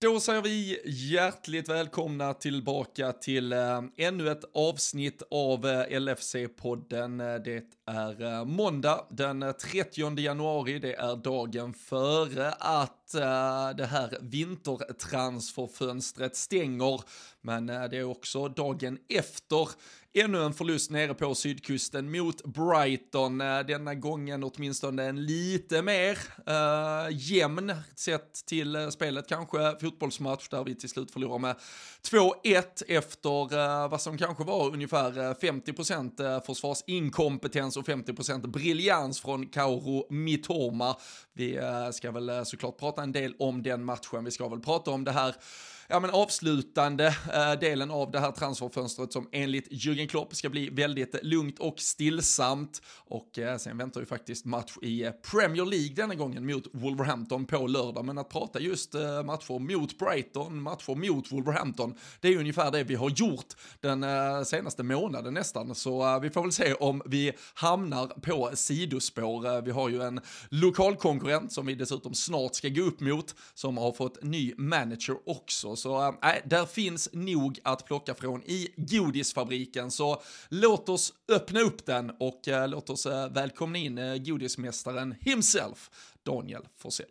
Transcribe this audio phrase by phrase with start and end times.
[0.00, 7.38] Då säger vi hjärtligt välkomna tillbaka till äh, ännu ett avsnitt av eh, äh, LFC-podden.
[7.38, 14.18] Det är äh, måndag den 30 januari, det är dagen före att äh, det här
[14.20, 17.00] vintertransferfönstret stänger.
[17.40, 19.68] Men äh, det är också dagen efter
[20.14, 23.40] ännu en förlust nere på sydkusten mot Brighton.
[23.40, 26.18] Eh, denna gången åtminstone en lite mer
[26.48, 29.76] uh, jämn sett till eh, spelet kanske.
[29.80, 31.56] Fotbollsmatch där vi till slut förlorar med
[32.10, 40.06] 2-1 efter uh, vad som kanske var ungefär 50% försvarsinkompetens och 50% briljans från Kauro
[40.10, 40.96] Mitoma.
[41.32, 44.24] Vi uh, ska väl såklart prata en del om den matchen.
[44.24, 45.34] Vi ska väl prata om det här
[45.90, 50.70] ja, men avslutande eh, delen av det här transferfönstret som enligt Jürgen Klopp ska bli
[50.70, 52.82] väldigt lugnt och stillsamt.
[52.96, 57.46] Och eh, sen väntar ju faktiskt match i eh, Premier League denna gången mot Wolverhampton
[57.46, 58.04] på lördag.
[58.04, 62.70] Men att prata just eh, matcher mot Brighton, matcher mot Wolverhampton, det är ju ungefär
[62.70, 65.74] det vi har gjort den eh, senaste månaden nästan.
[65.74, 69.62] Så eh, vi får väl se om vi hamnar på sidospår.
[69.62, 73.78] vi har ju en lokal konkurrent som vi dessutom snart ska gå upp mot, som
[73.78, 75.77] har fått ny manager också.
[75.78, 79.90] Så äh, där finns nog att plocka från i godisfabriken.
[79.90, 85.14] Så låt oss öppna upp den och äh, låt oss äh, välkomna in äh, godismästaren
[85.20, 85.90] himself,
[86.22, 87.06] Daniel Forsell.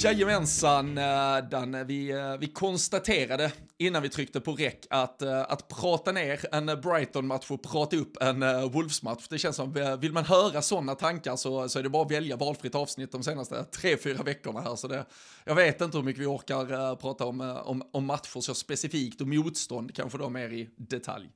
[0.00, 5.68] Jajamensan, eh, Dan, vi, eh, vi konstaterade innan vi tryckte på räck att, eh, att
[5.68, 8.40] prata ner en Brighton-match och prata upp en
[8.70, 12.10] Wolves-match, det känns som, vill man höra sådana tankar så, så är det bara att
[12.10, 14.76] välja valfritt avsnitt de senaste tre, fyra veckorna här.
[14.76, 15.04] Så det,
[15.44, 19.28] jag vet inte hur mycket vi orkar prata om, om, om matcher så specifikt och
[19.28, 21.28] motstånd, kanske då mer i detalj.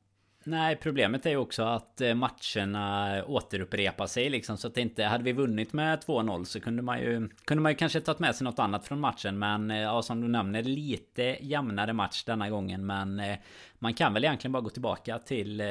[0.45, 4.57] Nej, problemet är ju också att eh, matcherna återupprepar sig liksom.
[4.57, 5.05] Så att det inte...
[5.05, 7.29] Hade vi vunnit med 2-0 så kunde man ju...
[7.45, 9.39] Kunde man ju kanske tagit med sig något annat från matchen.
[9.39, 12.87] Men eh, ja, som du nämner, lite jämnare match denna gången.
[12.87, 13.37] Men eh,
[13.83, 15.67] man kan väl egentligen bara gå tillbaka till, eh,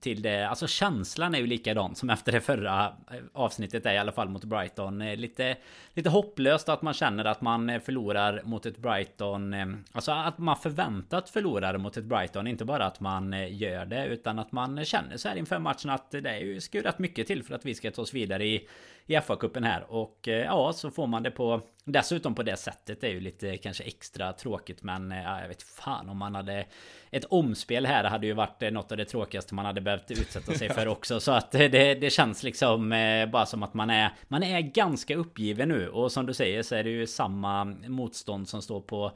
[0.00, 0.48] till det.
[0.48, 4.28] Alltså känslan är ju likadan som efter det förra eh, avsnittet är i alla fall
[4.28, 5.02] mot Brighton.
[5.02, 5.56] Eh, lite,
[5.94, 9.54] lite hopplöst att man känner att man förlorar mot ett Brighton.
[9.92, 12.46] Alltså att man förväntat förlorar mot ett Brighton.
[12.46, 16.10] Inte bara att man gör det utan att man känner så här inför matchen att
[16.10, 18.68] det är ju skurat mycket till för att vi ska ta oss vidare i,
[19.06, 19.92] i FA-cupen här.
[19.92, 23.84] Och ja, så får man det på Dessutom på det sättet är ju lite kanske
[23.84, 26.66] extra tråkigt men ja, jag vet fan om man hade
[27.10, 30.68] Ett omspel här hade ju varit något av det tråkigaste man hade behövt utsätta sig
[30.68, 31.20] för också.
[31.20, 32.90] Så att det, det känns liksom
[33.32, 35.88] bara som att man är Man är ganska uppgiven nu.
[35.88, 39.12] Och som du säger så är det ju samma motstånd som står på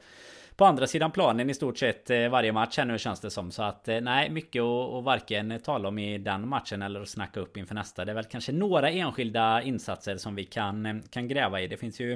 [0.61, 3.51] på andra sidan planen i stort sett eh, varje match här nu känns det som.
[3.51, 7.39] Så att eh, nej, mycket att, varken tala om i den matchen eller att snacka
[7.39, 8.05] upp inför nästa.
[8.05, 11.67] Det är väl kanske några enskilda insatser som vi kan, eh, kan gräva i.
[11.67, 12.15] Det finns ju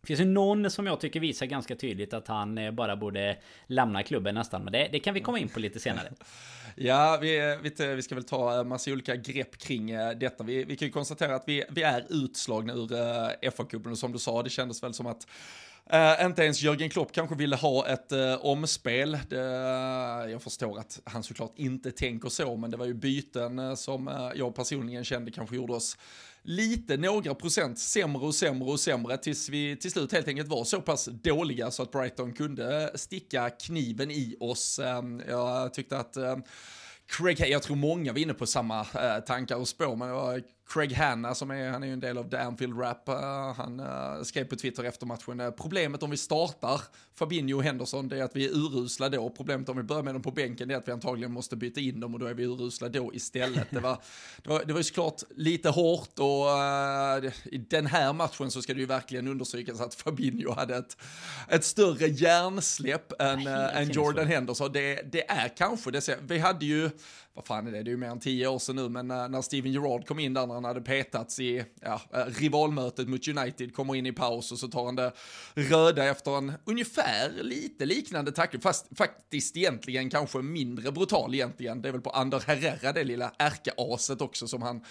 [0.00, 3.36] det finns ju någon som jag tycker visar ganska tydligt att han bara borde
[3.66, 4.64] lämna klubben nästan.
[4.64, 6.12] Men det, det kan vi komma in på lite senare.
[6.76, 10.44] Ja, vi, vi, vi ska väl ta massa olika grepp kring detta.
[10.44, 12.88] Vi, vi kan ju konstatera att vi, vi är utslagna ur
[13.50, 15.26] FA-cupen och som du sa, det kändes väl som att
[15.92, 19.18] Uh, inte ens Jörgen Klopp kanske ville ha ett uh, omspel.
[19.28, 23.76] Det, uh, jag förstår att han såklart inte tänker så, men det var ju byten
[23.76, 25.96] som jag personligen kände kanske gjorde oss
[26.42, 30.64] lite, några procent sämre och sämre och sämre tills vi till slut helt enkelt var
[30.64, 34.78] så pass dåliga så att Brighton kunde sticka kniven i oss.
[34.78, 36.42] Ehm, jag tyckte att ehm,
[37.06, 38.84] Craig, jag tror många var inne på samma
[39.26, 42.18] tankar och spår, men det var Craig Hanna som är, han är ju en del
[42.18, 43.14] av The Anfield Rap, uh,
[43.56, 46.80] han uh, skrev på Twitter efter matchen, uh, problemet om vi startar
[47.14, 50.14] Fabinho och Henderson det är att vi är urusla då, problemet om vi börjar med
[50.14, 52.44] dem på bänken är att vi antagligen måste byta in dem och då är vi
[52.44, 53.70] urusla då istället.
[53.70, 53.98] Det var,
[54.42, 56.46] det var, det var ju såklart lite hårt och
[57.44, 60.96] i den här matchen så ska det ju verkligen understrykas att Fabinho hade ett,
[61.48, 64.72] ett större hjärnsläpp än, än Jordan Henderson.
[64.72, 66.90] Det, det är kanske det, vi hade ju
[67.34, 69.28] vad fan är det, det är ju mer än tio år sedan nu, men när,
[69.28, 73.28] när Steven Gerrard kom in där när han hade petats i ja, eh, rivalmötet mot
[73.28, 75.12] United, kommer in i paus och så tar han det
[75.54, 81.82] röda efter en ungefär lite liknande tackling, fast faktiskt egentligen kanske mindre brutal egentligen.
[81.82, 84.84] Det är väl på Ander Herrera, det lilla ärkeaset också som han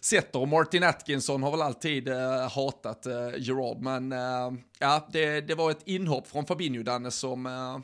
[0.00, 0.38] sätter.
[0.38, 5.54] Och Martin Atkinson har väl alltid eh, hatat eh, Gerard, men eh, ja, det, det
[5.54, 7.78] var ett inhopp från Fabinho Danne som eh,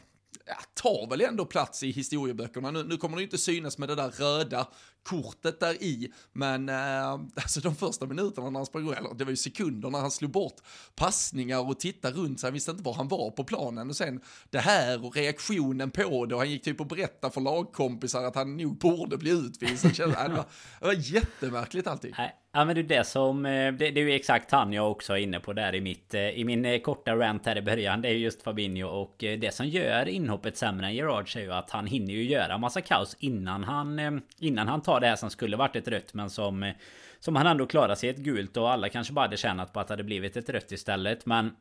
[0.44, 2.70] ja, tar väl ändå plats i historieböckerna.
[2.70, 4.66] Nu, nu kommer det inte synas med det där röda
[5.04, 9.30] kortet där i, men eh, alltså de första minuterna när han sprang, eller det var
[9.30, 10.56] ju sekunder när han slog bort
[10.94, 14.20] passningar och tittade runt sig, han visste inte var han var på planen och sen
[14.50, 18.34] det här och reaktionen på det och han gick typ och berättade för lagkompisar att
[18.34, 19.92] han nog borde bli utvisad.
[19.96, 20.44] Det var,
[20.80, 22.14] det var jättemärkligt allting.
[22.56, 23.46] Ja men det är det som...
[23.46, 26.14] Eh, det, det är ju exakt han jag också är inne på där i mitt...
[26.14, 28.02] Eh, I min eh, korta rant här i början.
[28.02, 31.70] Det är just Fabinho och det som gör inhoppet sämre än Gerard är ju att
[31.70, 34.20] han hinner ju göra massa kaos innan han...
[34.38, 36.62] Innan han tar det här som skulle varit ett rött men som...
[36.62, 36.74] Eh,
[37.20, 39.88] som han ändå klarar sig ett gult och alla kanske bara hade tjänat på att
[39.88, 41.26] det hade blivit ett rött istället.
[41.26, 41.56] Men...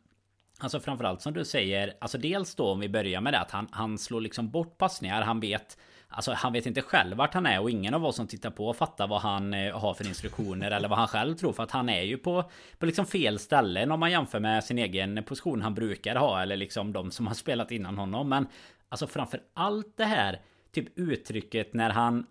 [0.59, 3.68] Alltså framförallt som du säger, alltså dels då om vi börjar med det att han,
[3.71, 5.77] han slår liksom bort passningar, han vet
[6.15, 8.74] Alltså han vet inte själv vart han är och ingen av oss som tittar på
[8.74, 11.53] fattar vad han eh, har för instruktioner eller vad han själv tror.
[11.53, 12.44] För att han är ju på,
[12.79, 16.57] på liksom fel ställen om man jämför med sin egen position han brukar ha eller
[16.57, 18.29] liksom de som har spelat innan honom.
[18.29, 18.47] Men
[18.89, 20.39] alltså framför allt det här
[20.71, 22.25] typ uttrycket när han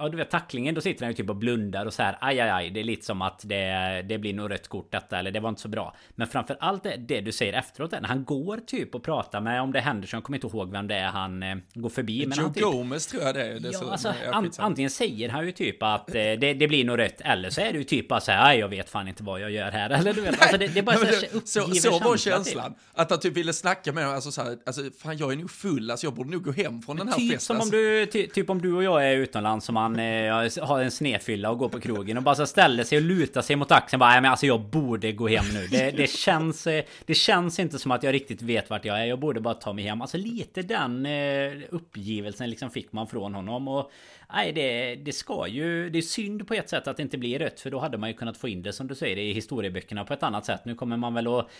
[0.00, 2.40] Ja du vet tacklingen då sitter han ju typ och blundar och så här aj
[2.40, 2.70] aj aj.
[2.70, 5.48] Det är lite som att det, det blir nog rött kort detta eller det var
[5.48, 5.96] inte så bra.
[6.10, 9.62] Men framför allt det, det du säger efteråt när han går typ och pratar med
[9.62, 12.26] om det händer så jag kommer inte ihåg vem det är han eh, går förbi
[12.26, 13.60] men Joe han typ, Gomez tror jag det är.
[13.60, 16.84] Det Ja så, alltså an, antingen säger han ju typ att eh, det, det blir
[16.84, 19.22] nog rött Eller så är det ju typ bara så här jag vet fan inte
[19.22, 19.90] vad jag gör här.
[20.00, 22.72] Eller du vet alltså det, det är bara så, här, så, så var känslan.
[22.72, 22.82] Typ.
[22.94, 25.50] Att han typ ville snacka med honom alltså så här, alltså fan jag är nog
[25.50, 27.56] full alltså jag borde nog gå hem från den här typ festen.
[27.56, 30.80] som om du, ty, typ om du och jag är utomlands som man eh, har
[30.80, 33.72] en snefylla och går på krogen och bara så ställer sig och lutar sig mot
[33.72, 35.66] axeln bara, men alltså jag borde gå hem nu.
[35.66, 39.04] Det, det känns eh, Det känns inte som att jag riktigt vet vart jag är.
[39.04, 40.02] Jag borde bara ta mig hem.
[40.02, 43.90] Alltså lite den eh, uppgivelsen liksom fick man från honom och
[44.32, 47.38] Nej det, det ska ju Det är synd på ett sätt att det inte blir
[47.38, 50.04] rött för då hade man ju kunnat få in det som du säger i historieböckerna
[50.04, 50.64] på ett annat sätt.
[50.64, 51.50] Nu kommer man väl att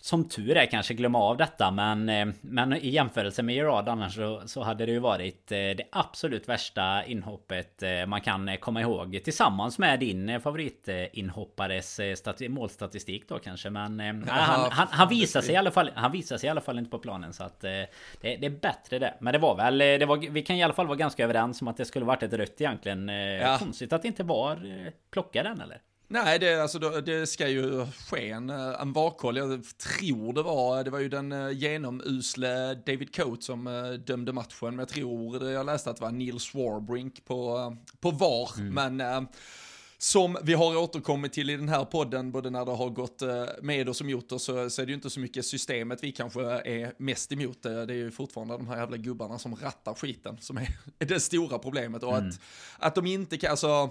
[0.00, 4.14] som tur är kanske glömma av detta men, eh, men i jämförelse med Gerard annars
[4.14, 8.80] så, så hade det ju varit eh, det absolut värsta inhoppet eh, man kan komma
[8.80, 12.00] ihåg Tillsammans med din favoritinhoppares
[12.48, 16.46] målstatistik då kanske men han, han, han, visar sig i alla fall Han visar sig
[16.46, 17.88] i alla fall inte på planen så att det,
[18.20, 20.86] det är bättre det Men det var väl det var, Vi kan i alla fall
[20.86, 23.58] vara ganska överens om att det skulle varit ett rött egentligen ja.
[23.58, 24.58] Konstigt att det inte var
[25.10, 25.80] plocka den eller?
[26.10, 29.36] Nej, det, alltså, det ska ju ske en, en vakkoll.
[29.36, 34.32] Jag tror det var, det var ju den eh, genomusle David Coates som eh, dömde
[34.32, 34.48] matchen.
[34.60, 38.50] Men jag tror, jag läste att det var Neil Swarbrink på, eh, på VAR.
[38.58, 38.96] Mm.
[38.96, 39.26] Men
[39.98, 43.22] som vi har återkommit till i den här podden, både när det har gått
[43.62, 46.12] med oss och emot oss, så, så är det ju inte så mycket systemet vi
[46.12, 47.62] kanske är mest emot.
[47.62, 50.68] Det är ju fortfarande de här jävla gubbarna som rattar skiten som är
[50.98, 52.02] det stora problemet.
[52.02, 52.28] Och mm.
[52.28, 52.40] att,
[52.78, 53.90] att de inte kan, alltså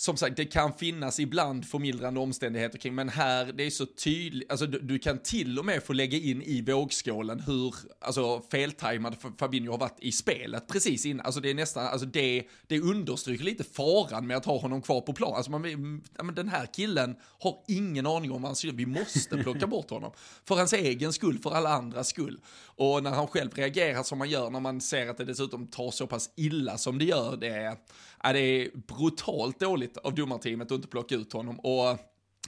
[0.00, 4.50] som sagt, det kan finnas ibland förmildrande omständigheter kring, men här, det är så tydligt,
[4.50, 9.16] alltså du, du, kan till och med få lägga in i vågskålen hur, alltså feltajmad
[9.38, 13.44] Fabinho har varit i spelet precis innan, alltså det är nästan, alltså det, det understryker
[13.44, 16.66] lite faran med att ha honom kvar på plan, alltså man, ja, men den här
[16.66, 20.12] killen har ingen aning om vad han ska, vi måste plocka bort honom.
[20.44, 22.40] För hans egen skull, för alla andras skull.
[22.64, 25.90] Och när han själv reagerar som han gör, när man ser att det dessutom tar
[25.90, 27.76] så pass illa som det gör, det är,
[28.22, 31.60] ja, det är brutalt dåligt av domarteamet att inte plocka ut honom.
[31.60, 31.98] Och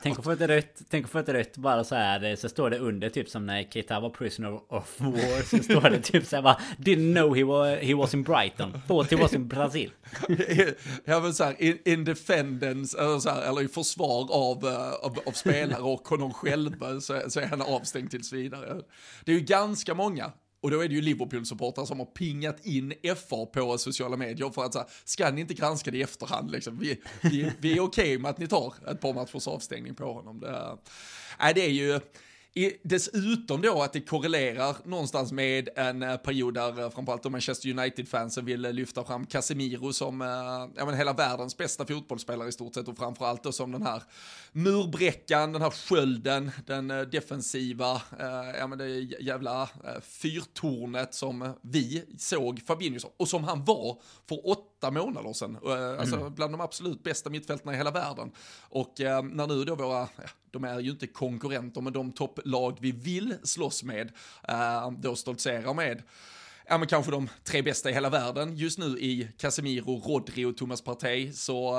[0.02, 2.70] Tänk att få ett rött, tänk att få ett rött bara så här Så står
[2.70, 6.36] det under typ som när Keita var prisoner of war Så står det typ så
[6.36, 8.72] här bara Didn't know he was, he was in Brighton.
[8.88, 9.90] Thought he was in Brazil.
[11.04, 14.92] Ja men så här, in, in defendance eller, så här, eller i försvar av, uh,
[15.02, 18.82] av, av, spelare och honom själva så, så är han avstängd tills vidare.
[19.24, 20.32] Det är ju ganska många
[20.62, 22.94] och då är det ju Liverpool-supportrar som har pingat in
[23.28, 26.78] FA på sociala medier för att säga, ska ni inte granska det i efterhand liksom?
[26.78, 30.12] Vi, vi, vi är okej okay med att ni tar ett par matchers avstängning på
[30.12, 30.40] honom.
[30.40, 30.78] Det,
[31.40, 32.00] äh, det är ju,
[32.54, 37.30] i, dessutom då att det korrelerar någonstans med en eh, period där eh, framförallt framförallt
[37.30, 40.20] Manchester United-fansen vill eh, lyfta fram Casemiro som
[40.76, 44.02] ja, men hela världens bästa fotbollsspelare i stort sett och framförallt då som den här
[44.52, 48.02] murbräckan, den här skölden, den defensiva,
[48.58, 48.84] ja men det
[49.20, 49.68] jävla
[50.02, 55.58] fyrtornet som vi såg Fabinho som, och som han var för åtta månader sedan.
[55.98, 56.34] Alltså mm.
[56.34, 58.32] bland de absolut bästa mittfältarna i hela världen.
[58.60, 60.08] Och när nu då våra,
[60.50, 64.12] de är ju inte konkurrenter, men de topplag vi vill slåss med,
[64.50, 66.02] uh, då stoltserar med
[66.68, 70.56] ja men kanske de tre bästa i hela världen just nu i Casemiro, Rodri och
[70.56, 71.32] Thomas Partey.
[71.32, 71.74] Så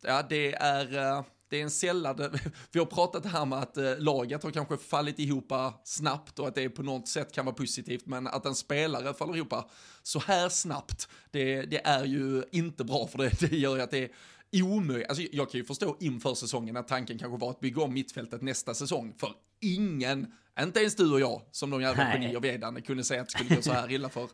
[0.00, 1.18] ja, det är,
[1.52, 2.40] det är en sällad,
[2.72, 5.52] vi har pratat här med att uh, laget har kanske fallit ihop
[5.84, 9.36] snabbt och att det på något sätt kan vara positivt, men att en spelare faller
[9.36, 9.54] ihop
[10.02, 13.90] så här snabbt, det, det är ju inte bra för det, det gör ju att
[13.90, 14.10] det
[14.50, 15.08] är omöjligt.
[15.08, 18.42] Alltså jag kan ju förstå inför säsongen att tanken kanske var att bygga om mittfältet
[18.42, 19.14] nästa säsong.
[19.18, 23.20] För ingen, inte ens du och jag, som de jävla genier vi är, kunde säga
[23.20, 24.28] att det skulle gå så här illa för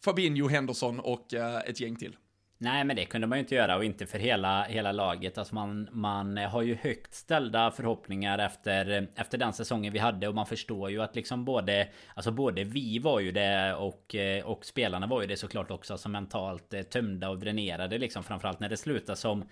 [0.00, 2.16] Fabinho, Henderson och uh, ett gäng till.
[2.62, 5.38] Nej men det kunde man ju inte göra och inte för hela, hela laget.
[5.38, 10.34] Alltså man, man har ju högt ställda förhoppningar efter, efter den säsongen vi hade och
[10.34, 15.06] man förstår ju att liksom både Alltså både vi var ju det och, och spelarna
[15.06, 15.92] var ju det såklart också.
[15.92, 19.44] Alltså mentalt eh, tömda och dränerade liksom framförallt när det slutar som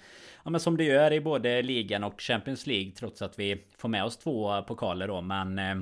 [0.45, 3.89] Ja men som det gör i både ligan och Champions League trots att vi får
[3.89, 5.75] med oss två pokaler då men eh,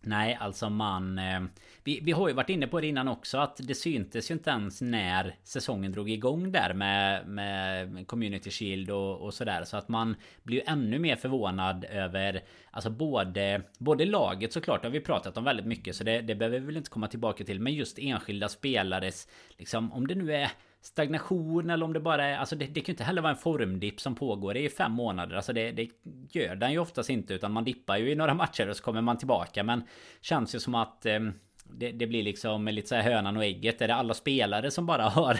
[0.00, 1.18] Nej, alltså man...
[1.18, 1.40] Eh,
[1.84, 4.50] vi, vi har ju varit inne på det innan också att det syntes ju inte
[4.50, 9.64] ens när säsongen drog igång där med, med Community Shield och, och sådär.
[9.64, 12.42] Så att man blir ju ännu mer förvånad över
[12.76, 16.58] Alltså både, både laget såklart har vi pratat om väldigt mycket så det, det behöver
[16.58, 17.60] vi väl inte komma tillbaka till.
[17.60, 22.36] Men just enskilda spelares liksom om det nu är stagnation eller om det bara är...
[22.36, 25.36] Alltså det, det kan ju inte heller vara en formdipp som pågår i fem månader.
[25.36, 25.90] Alltså det, det
[26.30, 29.00] gör den ju oftast inte utan man dippar ju i några matcher och så kommer
[29.00, 29.64] man tillbaka.
[29.64, 29.82] Men
[30.20, 31.06] känns ju som att...
[31.06, 31.20] Eh,
[31.70, 33.80] det, det, blir liksom lite så här hönan och ägget.
[33.80, 35.38] Är det alla spelare som bara har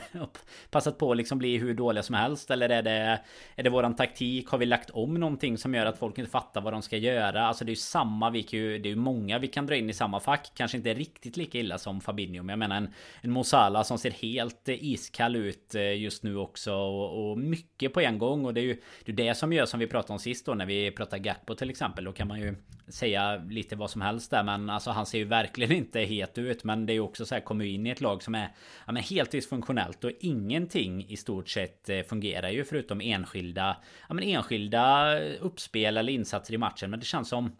[0.71, 2.51] passat på att liksom bli hur dåliga som helst?
[2.51, 3.21] Eller är det,
[3.55, 4.49] är det våran taktik?
[4.49, 7.47] Har vi lagt om någonting som gör att folk inte fattar vad de ska göra?
[7.47, 9.77] Alltså det är ju samma, vi kan ju, det är ju många vi kan dra
[9.77, 10.53] in i samma fack.
[10.55, 12.43] Kanske inte riktigt lika illa som Fabinho.
[12.43, 16.37] Men jag menar en, en Mosala som ser helt eh, iskall ut eh, just nu
[16.37, 16.75] också.
[16.75, 18.45] Och, och, mycket på en gång.
[18.45, 20.55] Och det är ju det, är det som gör som vi pratade om sist då
[20.55, 22.05] när vi pratade Gakpo till exempel.
[22.05, 22.57] Då kan man ju
[22.89, 24.43] säga lite vad som helst där.
[24.43, 26.65] Men alltså han ser ju verkligen inte het ut.
[26.65, 28.53] Men det är ju också så här, kommer in i ett lag som är
[28.87, 30.05] ja, men helt dysfunktionellt.
[30.05, 33.77] Och ingenting i stort sett eh, fungerar ju förutom enskilda,
[34.09, 36.91] ja, men enskilda eh, uppspel eller insatser i matchen.
[36.91, 37.57] Men det känns som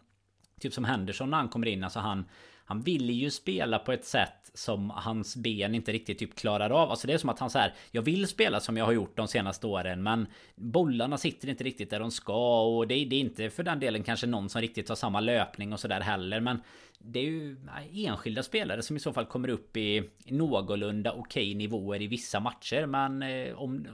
[0.59, 2.25] Typ som Henderson när han kommer in, alltså han
[2.67, 6.89] han vill ju spela på ett sätt som hans ben inte riktigt typ klarar av.
[6.89, 9.17] Alltså det är som att han så här, jag vill spela som jag har gjort
[9.17, 13.15] de senaste åren men bollarna sitter inte riktigt där de ska och det är, det
[13.15, 16.39] är inte för den delen kanske någon som riktigt har samma löpning och sådär heller
[16.39, 16.61] men
[16.99, 17.57] det är ju
[17.93, 22.85] enskilda spelare som i så fall kommer upp i någorlunda okej nivåer i vissa matcher
[22.85, 23.87] men eh, om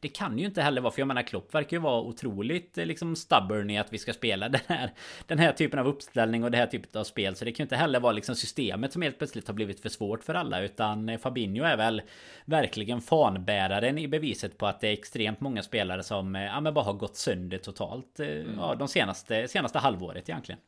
[0.00, 2.86] det kan ju inte heller vara, för jag menar Klopp verkar ju vara otroligt eh,
[2.86, 4.90] liksom stubborn i att vi ska spela den här,
[5.26, 7.36] den här typen av uppställning och det här typet av spel.
[7.36, 9.88] Så det kan ju inte heller vara liksom systemet som helt plötsligt har blivit för
[9.88, 10.60] svårt för alla.
[10.60, 12.02] Utan eh, Fabinho är väl
[12.44, 16.74] verkligen fanbäraren i beviset på att det är extremt många spelare som eh, ja, men
[16.74, 18.54] bara har gått sönder totalt mm.
[18.58, 20.60] ja, de senaste, senaste halvåret egentligen.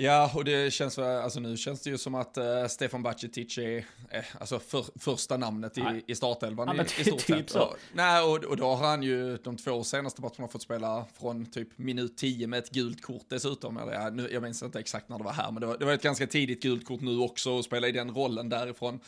[0.00, 3.78] Ja, och det känns, alltså nu känns det ju som att uh, Stefan Bacicic är
[4.10, 7.62] eh, alltså för, första namnet i, i startelvan ja, i, i stort typ sett.
[7.62, 11.46] Och, nej, och, och då har han ju de två senaste matcherna fått spela från
[11.46, 13.76] typ minut 10 med ett gult kort dessutom.
[13.76, 15.84] Eller, ja, nu, jag minns inte exakt när det var här, men det var, det
[15.84, 19.00] var ett ganska tidigt gult kort nu också och spela i den rollen därifrån.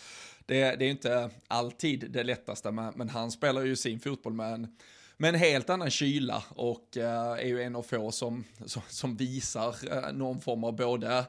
[0.47, 4.55] Det, det är inte alltid det lättaste, men, men han spelar ju sin fotboll med
[4.55, 4.77] en
[5.21, 9.17] med en helt annan kyla och eh, är ju en av få som, som, som
[9.17, 11.25] visar eh, någon form av både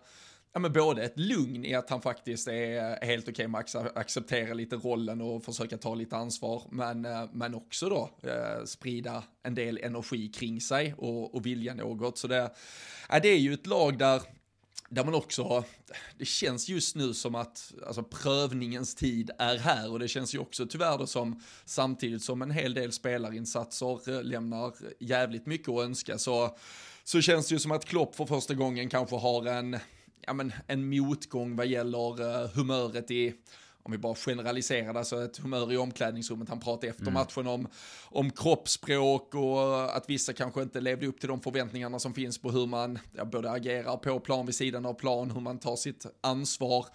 [0.54, 3.98] ja, men både ett lugn i att han faktiskt är helt okej okay med att
[3.98, 8.10] acceptera lite rollen och försöka ta lite ansvar, men, eh, men också då
[8.66, 12.18] sprida en del energi kring sig och, och vilja något.
[12.18, 12.52] Så det,
[13.10, 14.22] ja, det är ju ett lag där
[14.92, 15.64] där man också har,
[16.18, 19.92] det känns just nu som att alltså, prövningens tid är här.
[19.92, 24.24] Och det känns ju också tyvärr då som samtidigt som en hel del spelarinsatser eh,
[24.24, 26.58] lämnar jävligt mycket att önska så,
[27.04, 29.78] så känns det ju som att Klopp för första gången kanske har en,
[30.22, 33.34] ja, men, en motgång vad gäller uh, humöret i
[33.84, 36.50] om vi bara generaliserar, alltså ett humör i omklädningsrummet.
[36.50, 37.14] Han pratade efter mm.
[37.14, 37.68] matchen om,
[38.06, 42.52] om kroppsspråk och att vissa kanske inte levde upp till de förväntningarna som finns på
[42.52, 46.06] hur man ja, både agerar på plan vid sidan av plan, hur man tar sitt
[46.22, 46.86] ansvar.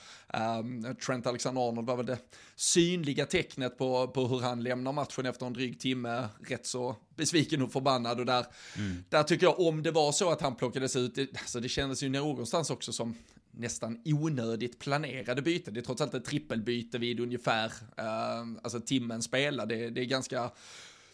[0.59, 2.19] Um, Trent Alexander-Arnold var väl det
[2.57, 7.63] synliga tecknet på, på hur han lämnar matchen efter en dryg timme, rätt så besviken
[7.63, 9.05] och förbannad och där, mm.
[9.09, 12.03] där tycker jag om det var så att han plockades ut, det, alltså det kändes
[12.03, 13.15] ju någonstans också som
[13.57, 15.75] nästan onödigt planerade byten.
[15.75, 19.67] Det är trots allt ett trippelbyte vid ungefär uh, alltså timmen spela.
[19.67, 20.51] Det, det är ganska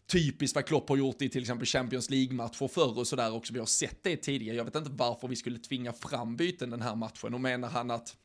[0.07, 3.53] typiskt vad Klopp har gjort i till exempel Champions League-matcher förr och sådär också.
[3.53, 4.57] Vi har sett det tidigare.
[4.57, 7.91] Jag vet inte varför vi skulle tvinga fram byten den här matchen och menar han
[7.91, 8.17] att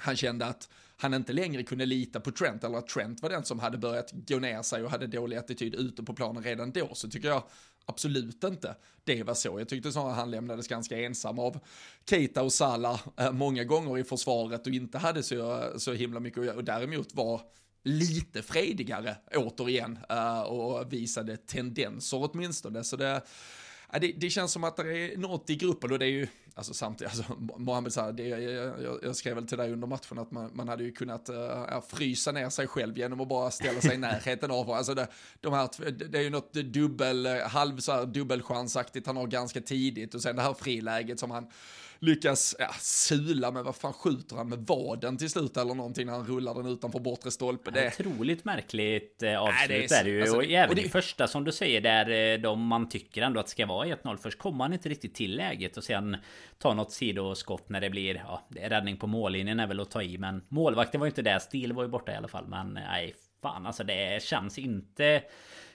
[0.00, 3.44] han kände att han inte längre kunde lita på Trent eller att Trent var den
[3.44, 6.94] som hade börjat gå ner sig och hade dålig attityd ute på planen redan då
[6.94, 7.42] så tycker jag
[7.86, 9.58] absolut inte det var så.
[9.60, 11.58] Jag tyckte snarare han lämnades ganska ensam av
[12.10, 16.38] Keita och Salah eh, många gånger i försvaret och inte hade så, så himla mycket
[16.38, 17.40] att göra och däremot var
[17.84, 22.84] lite fredigare återigen eh, och visade tendenser åtminstone.
[22.84, 23.22] Så det,
[23.98, 26.74] det, det, känns som att det är något i gruppen och det är ju, alltså
[26.74, 28.42] samtidigt, alltså Mohamed Salah, det, jag,
[28.82, 31.80] jag, jag, skrev väl till dig under matchen att man, man hade ju kunnat uh,
[31.88, 35.08] frysa ner sig själv genom att bara ställa sig i närheten av, alltså det,
[35.40, 40.14] de här, det är ju något dubbel, halv så här dubbelchansaktigt han har ganska tidigt
[40.14, 41.46] och sen det här friläget som han
[41.98, 46.12] lyckas ja, sula med, vad fan skjuter han med vaden till slut eller någonting när
[46.12, 47.70] han rullar den utanför bortre stolpe.
[47.70, 50.20] Det är otroligt märkligt eh, avslut Nej, det är, är det ju.
[50.20, 50.82] Alltså, och även och det...
[50.82, 53.86] i första som du säger där eh, de man tycker ändå att det ska vara
[53.86, 54.16] 1-0.
[54.16, 56.16] Först kommer han inte riktigt till läget och sen
[56.58, 60.18] tar något sidoskott när det blir ja, räddning på mållinjen är väl att ta i.
[60.18, 61.38] Men målvakten var ju inte där.
[61.38, 62.46] Stil var ju borta i alla fall.
[62.46, 65.22] Men nej, fan alltså det känns inte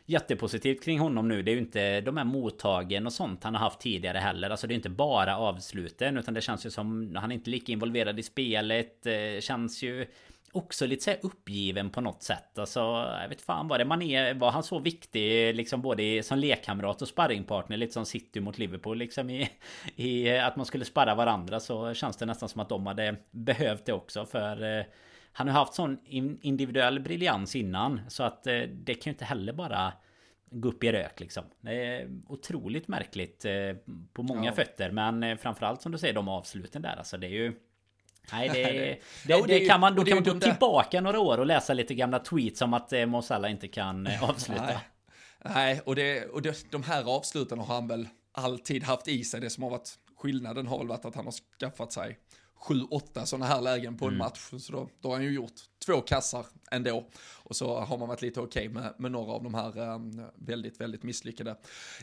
[0.05, 1.41] jättepositivt kring honom nu.
[1.41, 4.49] Det är ju inte de här mottagen och sånt han har haft tidigare heller.
[4.49, 7.71] Alltså det är inte bara avsluten utan det känns ju som han är inte lika
[7.71, 9.05] involverad i spelet.
[9.05, 10.07] Eh, känns ju
[10.51, 12.57] också lite så uppgiven på något sätt.
[12.59, 12.79] Alltså,
[13.21, 14.33] jag vet fan vad det man är.
[14.33, 18.97] Var han så viktig liksom både som lekkamrat och sparringpartner lite som City mot Liverpool
[18.97, 19.49] liksom i,
[19.95, 23.85] i att man skulle sparra varandra så känns det nästan som att de hade behövt
[23.85, 24.85] det också för eh,
[25.33, 25.97] han har haft sån
[26.41, 29.93] individuell briljans innan så att eh, det kan ju inte heller bara
[30.51, 31.43] gå upp i rök liksom.
[31.61, 33.51] Det är otroligt märkligt eh,
[34.13, 34.51] på många ja.
[34.51, 37.53] fötter men eh, framförallt som du säger de avsluten där alltså det är ju
[38.31, 38.63] Nej det,
[39.27, 41.93] det, det, det kan man, då kan man gå tillbaka några år och läsa lite
[41.93, 44.65] gamla tweets om att Mosalla inte kan avsluta.
[44.65, 44.77] Nej,
[45.43, 49.41] Nej och, det, och det, de här avsluten har han väl alltid haft i sig.
[49.41, 52.17] Det som har varit skillnaden har väl varit att han har skaffat sig
[52.61, 54.19] sju, åtta sådana här lägen på en mm.
[54.19, 54.49] match.
[54.59, 57.07] Så då, då har han ju gjort två kassar ändå.
[57.43, 60.25] Och så har man varit lite okej okay med, med några av de här um,
[60.35, 61.55] väldigt, väldigt misslyckade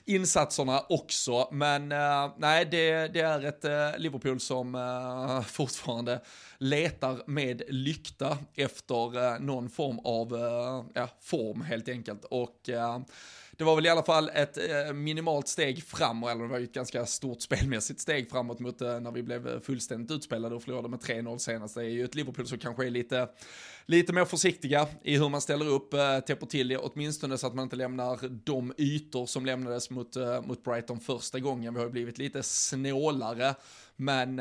[0.04, 1.48] insatserna också.
[1.52, 6.20] Men uh, nej, det, det, är ett uh, Liverpool som uh, fortfarande
[6.58, 10.32] letar med lykta efter någon form av
[10.94, 12.24] ja, form helt enkelt.
[12.24, 12.70] Och
[13.58, 16.64] det var väl i alla fall ett eh, minimalt steg framåt, eller det var ju
[16.64, 20.62] ett ganska stort spelmässigt steg framåt mot eh, när vi blev eh, fullständigt utspelade och
[20.62, 21.74] förlorade med 3-0 senast.
[21.74, 23.28] Det är ju ett Liverpool som kanske är lite,
[23.86, 25.90] lite mer försiktiga i hur man ställer upp,
[26.26, 30.64] täpper till det, åtminstone så att man inte lämnar de ytor som lämnades mot, mot
[30.64, 31.74] Brighton första gången.
[31.74, 33.54] Vi har ju blivit lite snålare,
[33.96, 34.36] men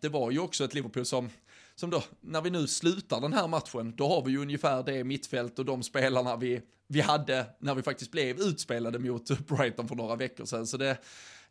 [0.00, 1.30] det var ju också ett Liverpool som
[1.80, 5.04] som då, när vi nu slutar den här matchen, då har vi ju ungefär det
[5.04, 9.94] mittfält och de spelarna vi, vi hade när vi faktiskt blev utspelade mot Brighton för
[9.94, 10.66] några veckor sedan.
[10.66, 10.98] Så det,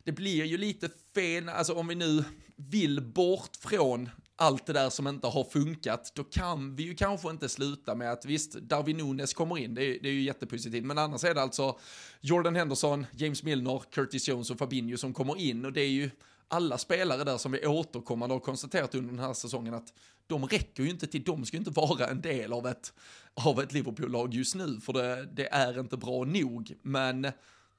[0.04, 2.24] det blir ju lite fel, alltså om vi nu
[2.56, 7.30] vill bort från allt det där som inte har funkat, då kan vi ju kanske
[7.30, 10.84] inte sluta med att visst, Darwin Nunes kommer in, det är, det är ju jättepositivt,
[10.84, 11.78] men annars är det alltså
[12.20, 15.64] Jordan Henderson, James Milner, Curtis Jones och Fabinho som kommer in.
[15.64, 16.10] Och det är ju
[16.50, 19.92] alla spelare där som vi återkommande har konstaterat under den här säsongen att
[20.30, 22.92] de räcker ju inte till, de ska ju inte vara en del av ett,
[23.34, 26.74] av ett Liverpool-lag just nu, för det, det, är inte bra nog.
[26.82, 27.32] Men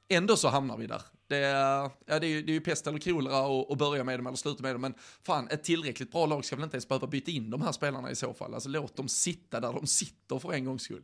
[0.09, 1.01] ändå så hamnar vi där.
[1.27, 4.27] Det, ja, det, är, ju, det är ju pest eller kolera att börja med dem
[4.27, 7.07] eller sluta med dem, men fan, ett tillräckligt bra lag ska väl inte ens behöva
[7.07, 8.53] byta in de här spelarna i så fall.
[8.53, 11.03] Alltså låt dem sitta där de sitter för en gångs skull.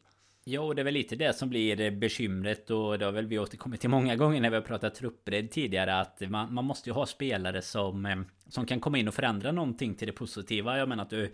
[0.50, 3.82] Jo, det är väl lite det som blir bekymret och det har väl vi återkommit
[3.82, 7.06] till många gånger när vi har pratat truppbredd tidigare att man, man måste ju ha
[7.06, 8.16] spelare som, eh,
[8.50, 10.78] som kan komma in och förändra någonting till det positiva.
[10.78, 11.34] Jag menar att du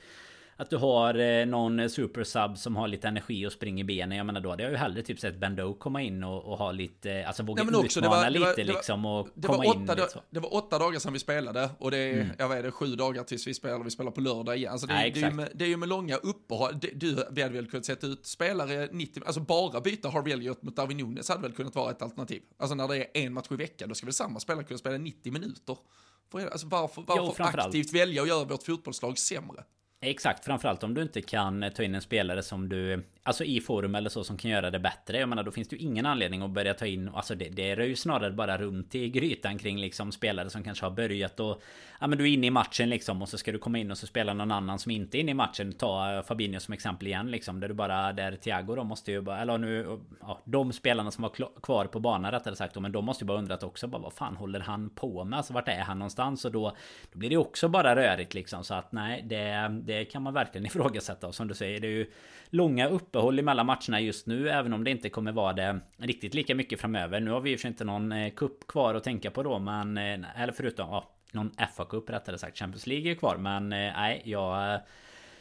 [0.58, 4.18] att du har eh, någon supersub som har lite energi och springer benen.
[4.18, 6.72] Jag menar då hade jag ju hellre typ sett Bendo komma in och, och ha
[6.72, 9.84] lite, alltså våga ja, också, utmana var, lite var, liksom och det komma var in.
[9.84, 12.28] Åtta, det, det var åtta dagar sedan vi spelade och det är, mm.
[12.38, 14.72] jag vet det, sju dagar tills vi spelar, vi spelar på lördag igen.
[14.72, 17.42] Alltså det, ja, det, är, ju med, det är ju med långa uppehåll, du, vi
[17.42, 21.30] hade väl kunnat sätta ut spelare 90, alltså bara byta Harvey Elliot mot Darwin Nunes
[21.30, 22.42] hade väl kunnat vara ett alternativ.
[22.58, 24.98] Alltså när det är en match i veckan, då ska väl samma spelare kunna spela
[24.98, 25.78] 90 minuter.
[26.52, 29.64] Alltså varför, varför jo, aktivt välja att göra vårt fotbollslag sämre?
[30.06, 33.62] Exakt, framförallt om du inte kan eh, ta in en spelare som du Alltså i
[33.62, 36.06] forum eller så som kan göra det bättre Jag menar då finns det ju ingen
[36.06, 39.58] anledning att börja ta in Alltså det, det rör ju snarare bara runt i grytan
[39.58, 41.62] kring liksom spelare som kanske har börjat och
[42.00, 43.98] Ja men du är inne i matchen liksom och så ska du komma in och
[43.98, 47.08] så spela någon annan som inte är inne i matchen Ta eh, Fabinho som exempel
[47.08, 50.74] igen liksom Där du bara Där Thiago då måste ju bara Eller nu ja, De
[50.74, 53.88] spelarna som var kvar på banan rättare sagt Men de måste ju bara undrat också
[53.88, 55.38] bara Vad fan håller han på med?
[55.38, 56.46] Alltså vart är han någonstans?
[56.46, 56.76] Och då
[57.14, 60.34] Då blir det också bara rörigt liksom Så att nej det, det det kan man
[60.34, 62.12] verkligen ifrågasätta Och som du säger det är ju
[62.50, 66.56] Långa uppehåll mellan matcherna just nu Även om det inte kommer vara det Riktigt lika
[66.56, 69.60] mycket framöver Nu har vi ju inte någon eh, kupp kvar att tänka på då
[69.60, 73.78] Men eh, Eller förutom ja, Någon FA-cup rättare sagt Champions League är kvar Men eh,
[73.78, 74.80] nej jag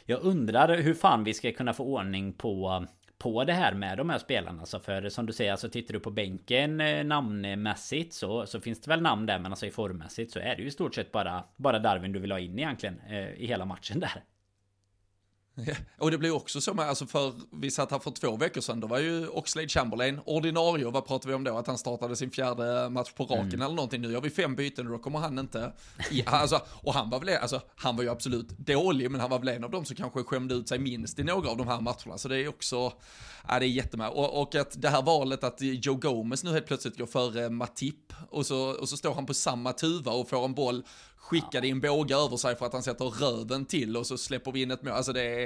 [0.04, 2.86] Jag undrar hur fan vi ska kunna få ordning på
[3.18, 4.60] på det här med de här spelarna.
[4.60, 6.76] Alltså för som du säger, alltså tittar du på bänken
[7.08, 9.38] namnmässigt så, så finns det väl namn där.
[9.38, 12.18] Men alltså i formmässigt så är det ju i stort sett bara, bara Darwin du
[12.18, 13.00] vill ha in egentligen.
[13.36, 14.22] I hela matchen där.
[15.98, 18.80] Och det blir också så med, alltså för, vi satt här för två veckor sedan,
[18.80, 21.58] då var ju Oxlade Chamberlain ordinarie, och vad pratar vi om då?
[21.58, 23.62] Att han startade sin fjärde match på raken mm.
[23.62, 24.00] eller någonting.
[24.00, 25.72] Nu gör vi fem byten och då kommer han inte,
[26.10, 29.38] i, alltså, och han var väl, alltså han var ju absolut dålig, men han var
[29.38, 31.80] väl en av dem som kanske skämde ut sig minst i några av de här
[31.80, 32.18] matcherna.
[32.18, 32.92] Så det är också,
[33.48, 34.08] ja det är jättemed.
[34.08, 38.12] Och, och att det här valet att Joe Gomez nu helt plötsligt går före Matip,
[38.30, 40.84] och så, och så står han på samma tuva och får en boll
[41.32, 44.62] skickade in båge över sig för att han sätter röven till och så släpper vi
[44.62, 44.92] in ett mål.
[44.92, 45.44] Alltså det är,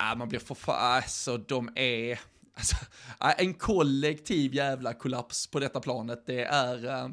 [0.00, 2.20] äh, man blir för fan, ah, alltså de är,
[2.54, 2.76] alltså,
[3.18, 6.26] ah, en kollektiv jävla kollaps på detta planet.
[6.26, 7.10] Det är, äh,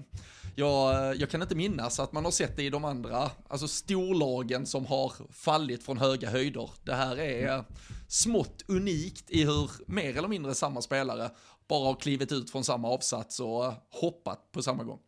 [0.56, 4.65] jag, jag kan inte minnas att man har sett det i de andra, alltså storlagen
[4.65, 6.69] som har fallit från höga höjder.
[6.84, 7.63] Det här är
[8.08, 11.32] smått unikt i hur mer eller mindre samma spelare
[11.67, 14.99] bara har klivit ut från samma avsats och hoppat på samma gång.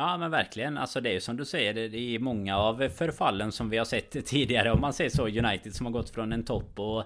[0.00, 3.52] Ja men verkligen, alltså det är ju som du säger Det är många av förfallen
[3.52, 5.26] som vi har sett tidigare Om man säger så.
[5.26, 7.04] United som har gått från en topp och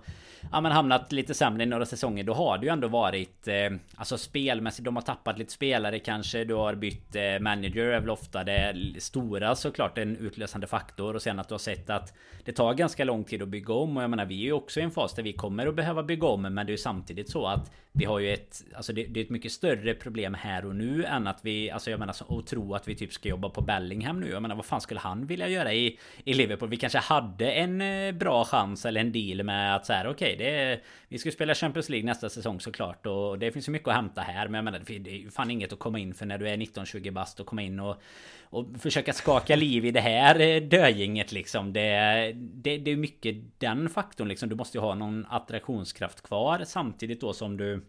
[0.52, 2.24] Ja men hamnat lite sämre i några säsonger.
[2.24, 6.44] Då har det ju ändå varit eh, Alltså spelmässigt, de har tappat lite spelare kanske.
[6.44, 11.14] Du har bytt eh, manager är väl ofta det stora såklart En utlösande faktor.
[11.14, 13.96] Och sen att du har sett att Det tar ganska lång tid att bygga om.
[13.96, 16.02] Och jag menar vi är ju också i en fas där vi kommer att behöva
[16.02, 16.42] bygga om.
[16.42, 19.24] Men det är ju samtidigt så att Vi har ju ett Alltså det, det är
[19.24, 22.74] ett mycket större problem här och nu än att vi Alltså jag menar och tro
[22.74, 25.26] att att vi typ ska jobba på Bellingham nu Jag menar vad fan skulle han
[25.26, 26.68] vilja göra i, i Liverpool?
[26.68, 30.34] Vi kanske hade en eh, bra chans eller en deal med att så här okej
[30.34, 33.88] okay, det Vi ska spela Champions League nästa säsong såklart och det finns ju mycket
[33.88, 36.26] att hämta här Men jag menar det är ju fan inget att komma in för
[36.26, 38.02] när du är 19-20 bast och komma in och
[38.44, 41.72] och försöka skaka liv i det här eh, döinget dögänget liksom.
[41.72, 44.48] Det, det, det är mycket den faktorn liksom.
[44.48, 47.84] Du måste ju ha någon attraktionskraft kvar samtidigt då som du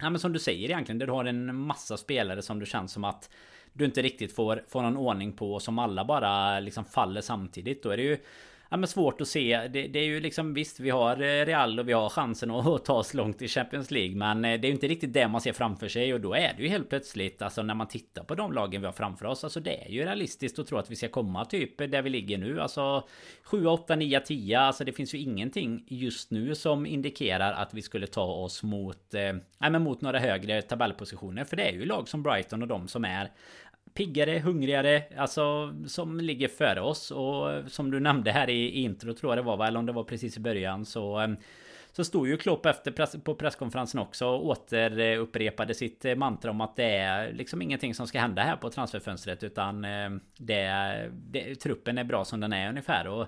[0.00, 2.92] Ja men som du säger egentligen, Där du har en massa spelare som du känns
[2.92, 3.30] som att
[3.72, 7.82] du inte riktigt får, får någon ordning på och som alla bara liksom faller samtidigt.
[7.82, 8.18] Då är det ju
[8.68, 9.68] ja, men svårt att se.
[9.72, 12.84] Det, det, är ju liksom visst, vi har eh, Real och vi har chansen att
[12.84, 14.16] ta oss långt i Champions League.
[14.16, 16.54] Men eh, det är ju inte riktigt det man ser framför sig och då är
[16.56, 19.44] det ju helt plötsligt, alltså när man tittar på de lagen vi har framför oss,
[19.44, 22.38] alltså det är ju realistiskt att tro att vi ska komma typ där vi ligger
[22.38, 22.60] nu.
[22.60, 23.08] Alltså
[23.42, 24.60] 7, 8, 9, 10.
[24.60, 29.14] Alltså det finns ju ingenting just nu som indikerar att vi skulle ta oss mot,
[29.14, 31.44] eh, nej, men mot några högre tabellpositioner.
[31.44, 33.30] För det är ju lag som Brighton och de som är
[33.98, 37.10] piggare, hungrigare, alltså som ligger före oss.
[37.10, 39.92] Och eh, som du nämnde här i intro tror jag det var, eller om det
[39.92, 41.36] var precis i början så ehm,
[41.92, 46.60] så stod ju Klopp efter press, på presskonferensen också och återupprepade sitt eh, mantra om
[46.60, 51.54] att det är liksom ingenting som ska hända här på transferfönstret utan ehm, det, det,
[51.54, 53.08] truppen är bra som den är ungefär.
[53.08, 53.26] Och